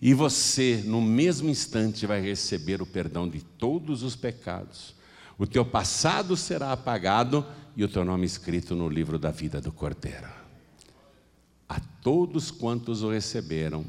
e 0.00 0.14
você, 0.14 0.82
no 0.84 1.00
mesmo 1.00 1.48
instante, 1.50 2.06
vai 2.06 2.20
receber 2.20 2.80
o 2.80 2.86
perdão 2.86 3.28
de 3.28 3.42
todos 3.42 4.02
os 4.02 4.16
pecados. 4.16 4.94
O 5.38 5.46
teu 5.46 5.64
passado 5.64 6.36
será 6.36 6.72
apagado 6.72 7.46
e 7.76 7.84
o 7.84 7.88
teu 7.88 8.04
nome 8.04 8.26
escrito 8.26 8.74
no 8.74 8.88
livro 8.88 9.18
da 9.18 9.30
vida 9.30 9.60
do 9.60 9.72
Cordeiro 9.72 10.40
a 11.70 11.78
todos 12.02 12.50
quantos 12.50 13.04
o 13.04 13.10
receberam. 13.10 13.84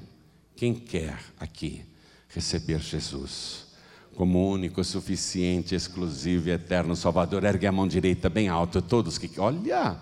Quem 0.56 0.76
quer 0.76 1.18
aqui 1.40 1.84
receber 2.30 2.80
Jesus 2.80 3.72
como 4.16 4.52
único, 4.52 4.84
suficiente, 4.84 5.74
exclusivo 5.74 6.50
e 6.50 6.52
eterno 6.52 6.96
Salvador? 6.96 7.44
Ergue 7.44 7.66
a 7.66 7.72
mão 7.72 7.88
direita 7.88 8.30
bem 8.30 8.48
alto, 8.48 8.84
todos 8.84 9.18
que. 9.18 9.40
Olha! 9.40 9.98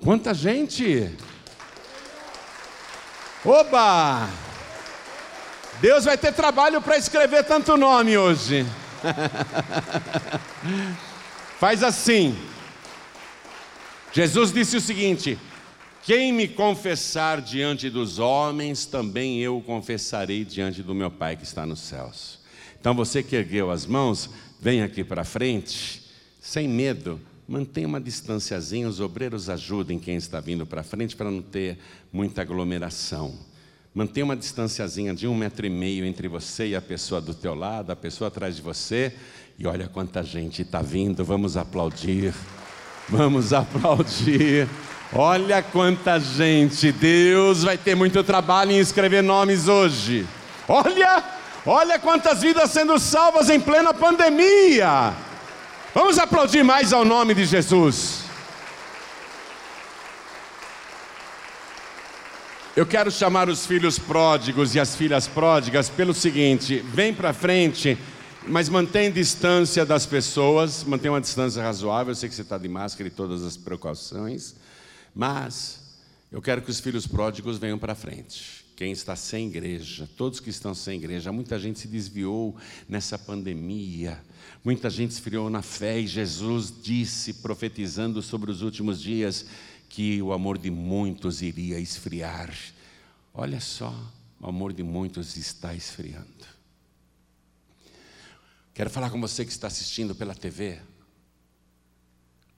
Quanta 0.00 0.32
gente! 0.32 1.10
Oba! 3.44 4.53
Deus 5.80 6.04
vai 6.04 6.16
ter 6.16 6.32
trabalho 6.32 6.80
para 6.80 6.96
escrever 6.96 7.44
tanto 7.44 7.76
nome 7.76 8.16
hoje. 8.16 8.64
Faz 11.58 11.82
assim. 11.82 12.36
Jesus 14.12 14.52
disse 14.52 14.76
o 14.76 14.80
seguinte: 14.80 15.38
quem 16.04 16.32
me 16.32 16.46
confessar 16.46 17.40
diante 17.40 17.88
dos 17.88 18.18
homens, 18.18 18.84
também 18.84 19.40
eu 19.40 19.60
confessarei 19.62 20.44
diante 20.44 20.82
do 20.82 20.94
meu 20.94 21.10
Pai 21.10 21.36
que 21.36 21.44
está 21.44 21.64
nos 21.64 21.80
céus. 21.80 22.38
Então 22.78 22.94
você 22.94 23.22
que 23.22 23.34
ergueu 23.34 23.70
as 23.70 23.86
mãos, 23.86 24.28
vem 24.60 24.82
aqui 24.82 25.02
para 25.02 25.24
frente, 25.24 26.02
sem 26.40 26.68
medo, 26.68 27.18
mantenha 27.48 27.88
uma 27.88 28.00
distanciazinha, 28.00 28.86
os 28.86 29.00
obreiros 29.00 29.48
ajudem 29.48 29.98
quem 29.98 30.16
está 30.16 30.40
vindo 30.40 30.66
para 30.66 30.82
frente 30.82 31.16
para 31.16 31.30
não 31.30 31.40
ter 31.40 31.78
muita 32.12 32.42
aglomeração. 32.42 33.34
Mantenha 33.94 34.24
uma 34.24 34.34
distanciazinha 34.34 35.14
de 35.14 35.28
um 35.28 35.36
metro 35.36 35.64
e 35.64 35.70
meio 35.70 36.04
entre 36.04 36.26
você 36.26 36.66
e 36.66 36.74
a 36.74 36.82
pessoa 36.82 37.20
do 37.20 37.32
teu 37.32 37.54
lado, 37.54 37.92
a 37.92 37.96
pessoa 37.96 38.26
atrás 38.26 38.56
de 38.56 38.60
você, 38.60 39.14
e 39.56 39.68
olha 39.68 39.86
quanta 39.86 40.20
gente 40.20 40.62
está 40.62 40.82
vindo, 40.82 41.24
vamos 41.24 41.56
aplaudir, 41.56 42.34
vamos 43.08 43.52
aplaudir. 43.52 44.68
Olha 45.12 45.62
quanta 45.62 46.18
gente, 46.18 46.90
Deus 46.90 47.62
vai 47.62 47.78
ter 47.78 47.94
muito 47.94 48.24
trabalho 48.24 48.72
em 48.72 48.80
escrever 48.80 49.22
nomes 49.22 49.68
hoje. 49.68 50.26
Olha, 50.66 51.22
olha 51.64 51.96
quantas 51.96 52.42
vidas 52.42 52.72
sendo 52.72 52.98
salvas 52.98 53.48
em 53.48 53.60
plena 53.60 53.94
pandemia. 53.94 55.14
Vamos 55.94 56.18
aplaudir 56.18 56.64
mais 56.64 56.92
ao 56.92 57.04
nome 57.04 57.32
de 57.32 57.44
Jesus. 57.44 58.23
Eu 62.76 62.84
quero 62.84 63.08
chamar 63.08 63.48
os 63.48 63.64
filhos 63.64 64.00
pródigos 64.00 64.74
e 64.74 64.80
as 64.80 64.96
filhas 64.96 65.28
pródigas 65.28 65.88
pelo 65.88 66.12
seguinte: 66.12 66.78
vem 66.92 67.14
para 67.14 67.32
frente, 67.32 67.96
mas 68.48 68.68
mantém 68.68 69.12
distância 69.12 69.86
das 69.86 70.06
pessoas, 70.06 70.82
mantém 70.82 71.08
uma 71.08 71.20
distância 71.20 71.62
razoável. 71.62 72.10
Eu 72.10 72.16
sei 72.16 72.28
que 72.28 72.34
você 72.34 72.42
está 72.42 72.58
de 72.58 72.68
máscara 72.68 73.06
e 73.06 73.12
todas 73.12 73.44
as 73.44 73.56
precauções. 73.56 74.56
Mas 75.14 75.84
eu 76.32 76.42
quero 76.42 76.62
que 76.62 76.70
os 76.70 76.80
filhos 76.80 77.06
pródigos 77.06 77.58
venham 77.58 77.78
para 77.78 77.94
frente. 77.94 78.64
Quem 78.74 78.90
está 78.90 79.14
sem 79.14 79.46
igreja, 79.46 80.08
todos 80.16 80.40
que 80.40 80.50
estão 80.50 80.74
sem 80.74 80.98
igreja, 80.98 81.30
muita 81.30 81.56
gente 81.60 81.78
se 81.78 81.86
desviou 81.86 82.56
nessa 82.88 83.16
pandemia, 83.16 84.20
muita 84.64 84.90
gente 84.90 85.12
esfriou 85.12 85.48
na 85.48 85.62
fé 85.62 86.00
e 86.00 86.08
Jesus 86.08 86.74
disse, 86.82 87.34
profetizando 87.34 88.20
sobre 88.20 88.50
os 88.50 88.62
últimos 88.62 89.00
dias, 89.00 89.46
que 89.94 90.20
o 90.20 90.32
amor 90.32 90.58
de 90.58 90.72
muitos 90.72 91.40
iria 91.40 91.78
esfriar. 91.78 92.52
Olha 93.32 93.60
só, 93.60 93.94
o 94.40 94.48
amor 94.48 94.72
de 94.72 94.82
muitos 94.82 95.36
está 95.36 95.72
esfriando. 95.72 96.44
Quero 98.74 98.90
falar 98.90 99.08
com 99.08 99.20
você 99.20 99.44
que 99.44 99.52
está 99.52 99.68
assistindo 99.68 100.12
pela 100.12 100.34
TV, 100.34 100.82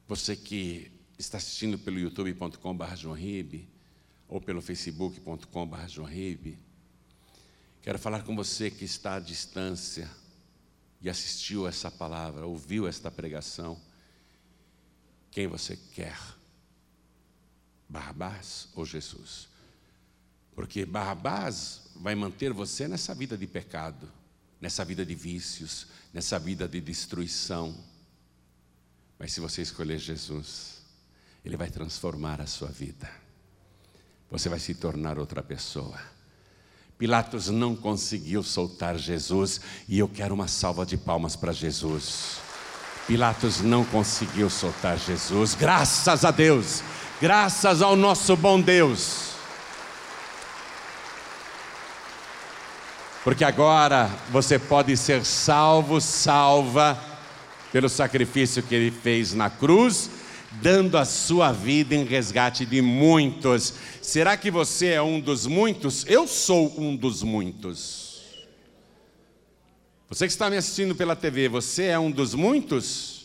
você 0.09 0.35
que 0.35 0.91
está 1.19 1.37
assistindo 1.37 1.79
pelo 1.79 1.99
youtube.com.br 1.99 2.57
ou 4.27 4.41
pelo 4.41 4.63
facebook.com.br 4.63 6.51
quero 7.83 7.99
falar 7.99 8.23
com 8.23 8.35
você 8.35 8.71
que 8.71 8.87
está 8.87 9.17
à 9.17 9.21
distância 9.21 10.11
e 11.03 11.11
assistiu 11.11 11.69
essa 11.69 11.91
palavra, 11.91 12.47
ouviu 12.47 12.89
esta 12.89 13.11
pregação. 13.11 13.79
Quem 15.31 15.47
você 15.47 15.77
quer? 15.93 16.36
Barrabás 17.89 18.69
ou 18.75 18.85
Jesus? 18.85 19.49
Porque 20.55 20.85
Barrabás 20.85 21.83
vai 21.97 22.15
manter 22.15 22.53
você 22.53 22.89
nessa 22.89 23.15
vida 23.15 23.37
de 23.37 23.47
pecado, 23.47 24.11
nessa 24.61 24.85
vida 24.85 25.05
de 25.05 25.15
vícios, 25.15 25.87
nessa 26.13 26.39
vida 26.39 26.67
de 26.67 26.81
destruição. 26.81 27.77
Mas 29.19 29.33
se 29.33 29.41
você 29.41 29.63
escolher 29.63 29.99
Jesus, 29.99 30.83
ele 31.45 31.57
vai 31.57 31.71
transformar 31.71 32.41
a 32.41 32.47
sua 32.47 32.69
vida. 32.69 33.11
Você 34.31 34.49
vai 34.49 34.59
se 34.59 34.75
tornar 34.75 35.19
outra 35.19 35.43
pessoa. 35.43 36.01
Pilatos 36.99 37.49
não 37.49 37.77
conseguiu 37.77 38.43
soltar 38.43 38.97
Jesus 38.97 39.61
e 39.87 39.99
eu 39.99 40.09
quero 40.09 40.35
uma 40.35 40.49
salva 40.49 40.87
de 40.87 40.97
palmas 40.97 41.37
para 41.37 41.53
Jesus. 41.53 42.39
Pilatos 43.07 43.61
não 43.61 43.85
conseguiu 43.85 44.51
soltar 44.51 44.99
Jesus, 44.99 45.55
graças 45.55 46.25
a 46.25 46.31
Deus, 46.31 46.83
graças 47.21 47.83
ao 47.83 47.97
nosso 47.97 48.37
bom 48.37 48.61
Deus. 48.61 49.33
Porque 53.25 53.45
agora 53.45 54.11
você 54.31 54.59
pode 54.59 54.97
ser 54.97 55.25
salvo, 55.25 56.01
salva, 56.01 56.99
pelo 57.73 57.89
sacrifício 57.89 58.63
que 58.63 58.75
ele 58.75 58.91
fez 58.91 59.35
na 59.35 59.51
cruz 59.51 60.11
dando 60.61 60.97
a 60.97 61.05
sua 61.05 61.53
vida 61.53 61.95
em 61.95 62.05
resgate 62.05 62.65
de 62.65 62.81
muitos. 62.81 63.75
Será 64.01 64.37
que 64.37 64.51
você 64.51 64.89
é 64.89 65.03
um 65.03 65.21
dos 65.21 65.47
muitos? 65.47 66.05
Eu 66.07 66.27
sou 66.27 66.73
um 66.79 66.97
dos 66.97 67.23
muitos. 67.23 68.23
Você 70.09 70.27
que 70.27 70.33
está 70.33 70.49
me 70.49 70.57
assistindo 70.57 70.95
pela 70.95 71.17
TV, 71.17 71.49
você 71.49 71.85
é 71.85 71.99
um 71.99 72.11
dos 72.11 72.33
muitos? 72.35 73.16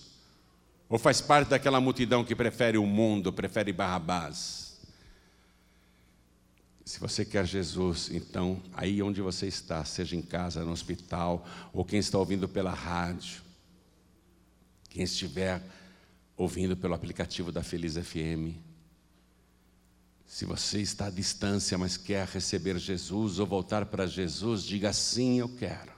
Ou 0.91 0.99
faz 0.99 1.21
parte 1.21 1.47
daquela 1.47 1.79
multidão 1.79 2.21
que 2.21 2.35
prefere 2.35 2.77
o 2.77 2.85
mundo, 2.85 3.31
prefere 3.31 3.71
Barrabás? 3.71 4.77
Se 6.83 6.99
você 6.99 7.23
quer 7.23 7.45
Jesus, 7.45 8.09
então, 8.11 8.61
aí 8.73 9.01
onde 9.01 9.21
você 9.21 9.47
está, 9.47 9.85
seja 9.85 10.17
em 10.17 10.21
casa, 10.21 10.65
no 10.65 10.71
hospital, 10.73 11.47
ou 11.71 11.85
quem 11.85 11.97
está 11.97 12.17
ouvindo 12.17 12.45
pela 12.49 12.73
rádio, 12.73 13.41
quem 14.89 15.03
estiver 15.03 15.63
ouvindo 16.35 16.75
pelo 16.75 16.93
aplicativo 16.93 17.53
da 17.53 17.63
Feliz 17.63 17.95
FM. 17.95 18.57
Se 20.27 20.43
você 20.43 20.81
está 20.81 21.05
à 21.05 21.09
distância, 21.09 21.77
mas 21.77 21.95
quer 21.95 22.27
receber 22.27 22.77
Jesus 22.77 23.39
ou 23.39 23.47
voltar 23.47 23.85
para 23.85 24.05
Jesus, 24.05 24.63
diga 24.63 24.91
sim, 24.91 25.39
eu 25.39 25.47
quero. 25.47 25.93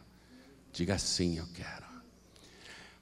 Diga 0.72 1.00
sim, 1.00 1.40
eu 1.40 1.48
quero. 1.56 1.83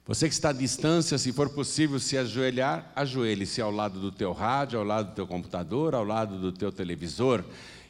Você 0.04 0.26
que 0.28 0.34
está 0.34 0.48
à 0.48 0.52
distância, 0.52 1.16
se 1.16 1.32
for 1.32 1.48
possível 1.50 2.00
se 2.00 2.18
ajoelhar, 2.18 2.90
ajoelhe-se 2.96 3.60
ao 3.60 3.70
lado 3.70 4.00
do 4.00 4.10
teu 4.10 4.32
rádio, 4.32 4.78
ao 4.78 4.84
lado 4.84 5.10
do 5.10 5.14
teu 5.14 5.26
computador, 5.28 5.94
ao 5.94 6.02
lado 6.02 6.40
do 6.40 6.50
teu 6.50 6.72
televisor, 6.72 7.44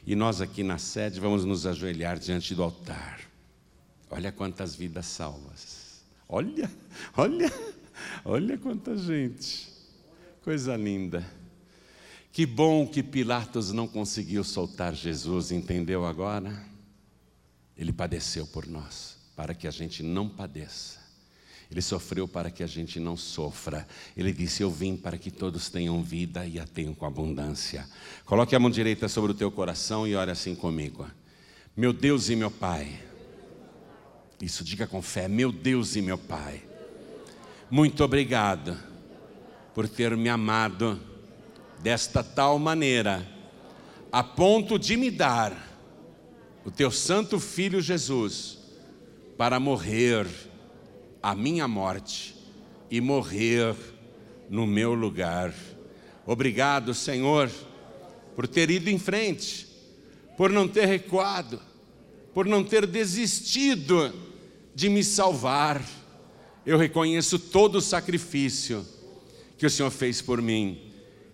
e 0.05 0.15
nós 0.15 0.39
aqui 0.39 0.63
na 0.63 0.77
sede 0.77 1.19
vamos 1.19 1.43
nos 1.43 1.65
ajoelhar 1.65 2.19
diante 2.19 2.53
do 2.53 2.61
altar. 2.61 3.21
Olha 4.11 4.31
quantas 4.31 4.75
vidas 4.75 5.07
salvas. 5.07 6.03
Olha, 6.29 6.69
olha, 7.17 7.51
olha 8.23 8.57
quanta 8.59 8.95
gente. 8.95 9.73
Coisa 10.43 10.75
linda. 10.75 11.25
Que 12.31 12.45
bom 12.45 12.85
que 12.87 13.01
Pilatos 13.01 13.71
não 13.71 13.87
conseguiu 13.87 14.43
soltar 14.43 14.93
Jesus, 14.93 15.51
entendeu 15.51 16.05
agora? 16.05 16.63
Ele 17.75 17.91
padeceu 17.91 18.45
por 18.45 18.67
nós, 18.67 19.17
para 19.35 19.55
que 19.55 19.67
a 19.67 19.71
gente 19.71 20.03
não 20.03 20.29
padeça. 20.29 21.02
Ele 21.71 21.81
sofreu 21.81 22.27
para 22.27 22.51
que 22.51 22.63
a 22.63 22.67
gente 22.67 22.99
não 22.99 23.17
sofra. 23.17 23.87
Ele 24.15 24.31
disse: 24.31 24.63
Eu 24.63 24.69
vim 24.69 24.95
para 24.95 25.17
que 25.17 25.31
todos 25.31 25.69
tenham 25.69 26.01
vida 26.03 26.45
e 26.45 26.59
a 26.59 26.65
tenham 26.65 26.93
com 26.93 27.05
abundância. 27.05 27.87
Coloque 28.25 28.55
a 28.55 28.59
mão 28.59 28.69
direita 28.69 29.07
sobre 29.07 29.31
o 29.31 29.35
teu 29.35 29.51
coração 29.51 30.07
e 30.07 30.15
ore 30.15 30.31
assim 30.31 30.55
comigo. 30.55 31.07
Meu 31.75 31.91
Deus 31.91 32.29
e 32.29 32.35
meu 32.35 32.51
Pai. 32.51 32.99
Isso, 34.41 34.63
diga 34.63 34.85
com 34.85 35.01
fé: 35.01 35.27
Meu 35.27 35.51
Deus 35.51 35.95
e 35.95 36.01
meu 36.01 36.17
Pai. 36.17 36.61
Muito 37.69 38.03
obrigado 38.03 38.77
por 39.73 39.87
ter 39.87 40.15
me 40.15 40.29
amado 40.29 40.99
desta 41.81 42.23
tal 42.23 42.59
maneira, 42.59 43.27
a 44.11 44.23
ponto 44.23 44.77
de 44.77 44.95
me 44.95 45.09
dar 45.09 45.73
o 46.63 46.71
teu 46.71 46.91
santo 46.91 47.39
filho 47.39 47.81
Jesus 47.81 48.59
para 49.37 49.59
morrer 49.59 50.27
a 51.23 51.33
minha 51.33 51.69
morte 51.69 52.35
e 52.91 52.99
morrer 52.99 53.73
no 54.49 54.67
meu 54.67 54.93
lugar. 54.93 55.53
Obrigado, 56.25 56.93
Senhor, 56.93 57.49
por 58.35 58.45
ter 58.45 58.69
ido 58.69 58.89
em 58.89 58.99
frente, 58.99 59.65
por 60.37 60.49
não 60.49 60.67
ter 60.67 60.85
recuado, 60.85 61.61
por 62.33 62.45
não 62.45 62.61
ter 62.61 62.85
desistido 62.85 64.13
de 64.75 64.89
me 64.89 65.01
salvar. 65.01 65.81
Eu 66.65 66.77
reconheço 66.77 67.39
todo 67.39 67.77
o 67.77 67.81
sacrifício 67.81 68.85
que 69.57 69.65
o 69.65 69.69
Senhor 69.69 69.91
fez 69.91 70.21
por 70.21 70.41
mim, 70.41 70.91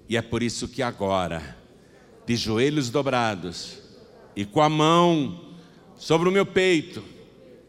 e 0.08 0.16
é 0.16 0.22
por 0.22 0.44
isso 0.44 0.68
que 0.68 0.84
agora, 0.84 1.58
de 2.28 2.36
joelhos 2.36 2.92
dobrados 2.92 3.80
e 4.36 4.46
com 4.46 4.62
a 4.62 4.70
mão 4.70 5.56
sobre 5.96 6.30
o 6.30 6.32
meu 6.32 6.46
peito, 6.46 7.04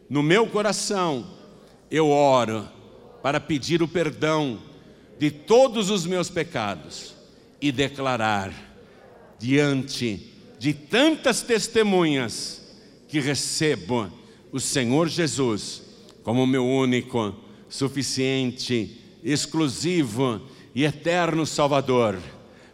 no 0.08 0.22
meu 0.22 0.46
coração, 0.46 1.39
eu 1.91 2.09
oro 2.09 2.68
para 3.22 3.41
pedir 3.41 3.82
o 3.82 3.88
perdão 3.88 4.59
de 5.18 5.30
todos 5.30 5.91
os 5.91 6.07
meus 6.07 6.30
pecados 6.30 7.14
e 7.61 7.70
declarar 7.72 8.53
diante 9.38 10.32
de 10.59 10.72
tantas 10.72 11.43
testemunhas 11.43 12.62
que 13.09 13.18
recebo 13.18 14.11
o 14.53 14.61
Senhor 14.61 15.09
Jesus 15.09 15.82
como 16.22 16.47
meu 16.47 16.66
único, 16.66 17.34
suficiente, 17.68 18.99
exclusivo 19.22 20.41
e 20.74 20.84
eterno 20.84 21.45
Salvador. 21.45 22.18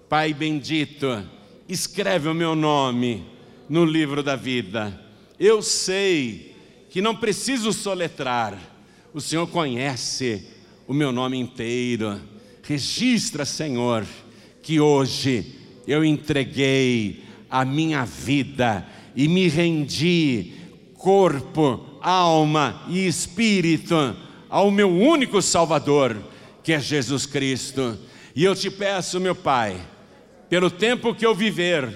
Pai 0.09 0.35
bendito, 0.35 1.25
escreve 1.69 2.29
o 2.29 2.35
meu 2.35 2.55
nome 2.55 3.25
no 3.69 3.85
livro 3.85 4.23
da 4.23 4.37
vida. 4.37 5.01
Eu 5.39 5.62
sei 5.62 6.55
que 6.91 7.01
não 7.01 7.17
preciso 7.17 7.73
soletrar 7.73 8.76
o 9.17 9.21
Senhor 9.23 9.47
conhece 9.47 10.47
o 10.87 10.93
meu 10.93 11.11
nome 11.11 11.39
inteiro. 11.39 12.21
Registra, 12.62 13.47
Senhor, 13.47 14.07
que 14.62 14.79
hoje 14.79 15.55
eu 15.89 16.05
entreguei 16.05 17.25
a 17.49 17.64
minha 17.64 18.05
vida 18.05 18.87
e 19.17 19.27
me 19.27 19.49
rendi, 19.49 20.53
corpo, 20.99 21.99
alma 22.03 22.83
e 22.91 23.07
espírito, 23.07 24.14
ao 24.51 24.71
meu 24.71 24.91
único 24.91 25.41
Salvador, 25.41 26.19
que 26.62 26.75
é 26.75 26.79
Jesus 26.79 27.25
Cristo. 27.25 27.99
E 28.35 28.45
eu 28.45 28.55
te 28.55 28.71
peço, 28.71 29.19
meu 29.19 29.35
Pai, 29.35 29.81
pelo 30.51 30.71
tempo 30.71 31.14
que 31.14 31.25
eu 31.25 31.35
viver 31.35 31.89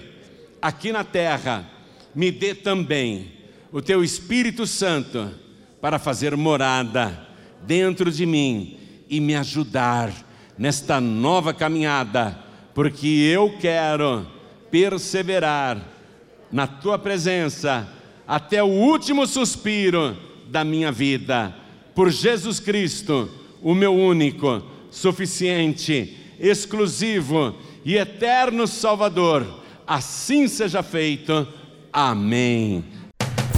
aqui 0.62 0.90
na 0.90 1.04
terra, 1.04 1.70
me 2.14 2.30
dê 2.30 2.54
também 2.54 3.30
o 3.70 3.82
teu 3.82 4.02
Espírito 4.02 4.66
Santo 4.66 5.49
para 5.80 5.98
fazer 5.98 6.36
morada 6.36 7.26
dentro 7.62 8.10
de 8.10 8.26
mim 8.26 8.78
e 9.08 9.20
me 9.20 9.34
ajudar 9.34 10.12
nesta 10.56 11.00
nova 11.00 11.54
caminhada, 11.54 12.38
porque 12.74 13.06
eu 13.06 13.56
quero 13.58 14.26
perseverar 14.70 15.80
na 16.52 16.66
tua 16.66 16.98
presença 16.98 17.88
até 18.26 18.62
o 18.62 18.66
último 18.66 19.26
suspiro 19.26 20.16
da 20.48 20.64
minha 20.64 20.92
vida, 20.92 21.54
por 21.94 22.10
Jesus 22.10 22.60
Cristo, 22.60 23.30
o 23.62 23.74
meu 23.74 23.94
único, 23.94 24.62
suficiente, 24.90 26.16
exclusivo 26.38 27.56
e 27.84 27.96
eterno 27.96 28.66
Salvador. 28.66 29.46
Assim 29.86 30.46
seja 30.46 30.82
feito. 30.82 31.46
Amém. 31.92 32.84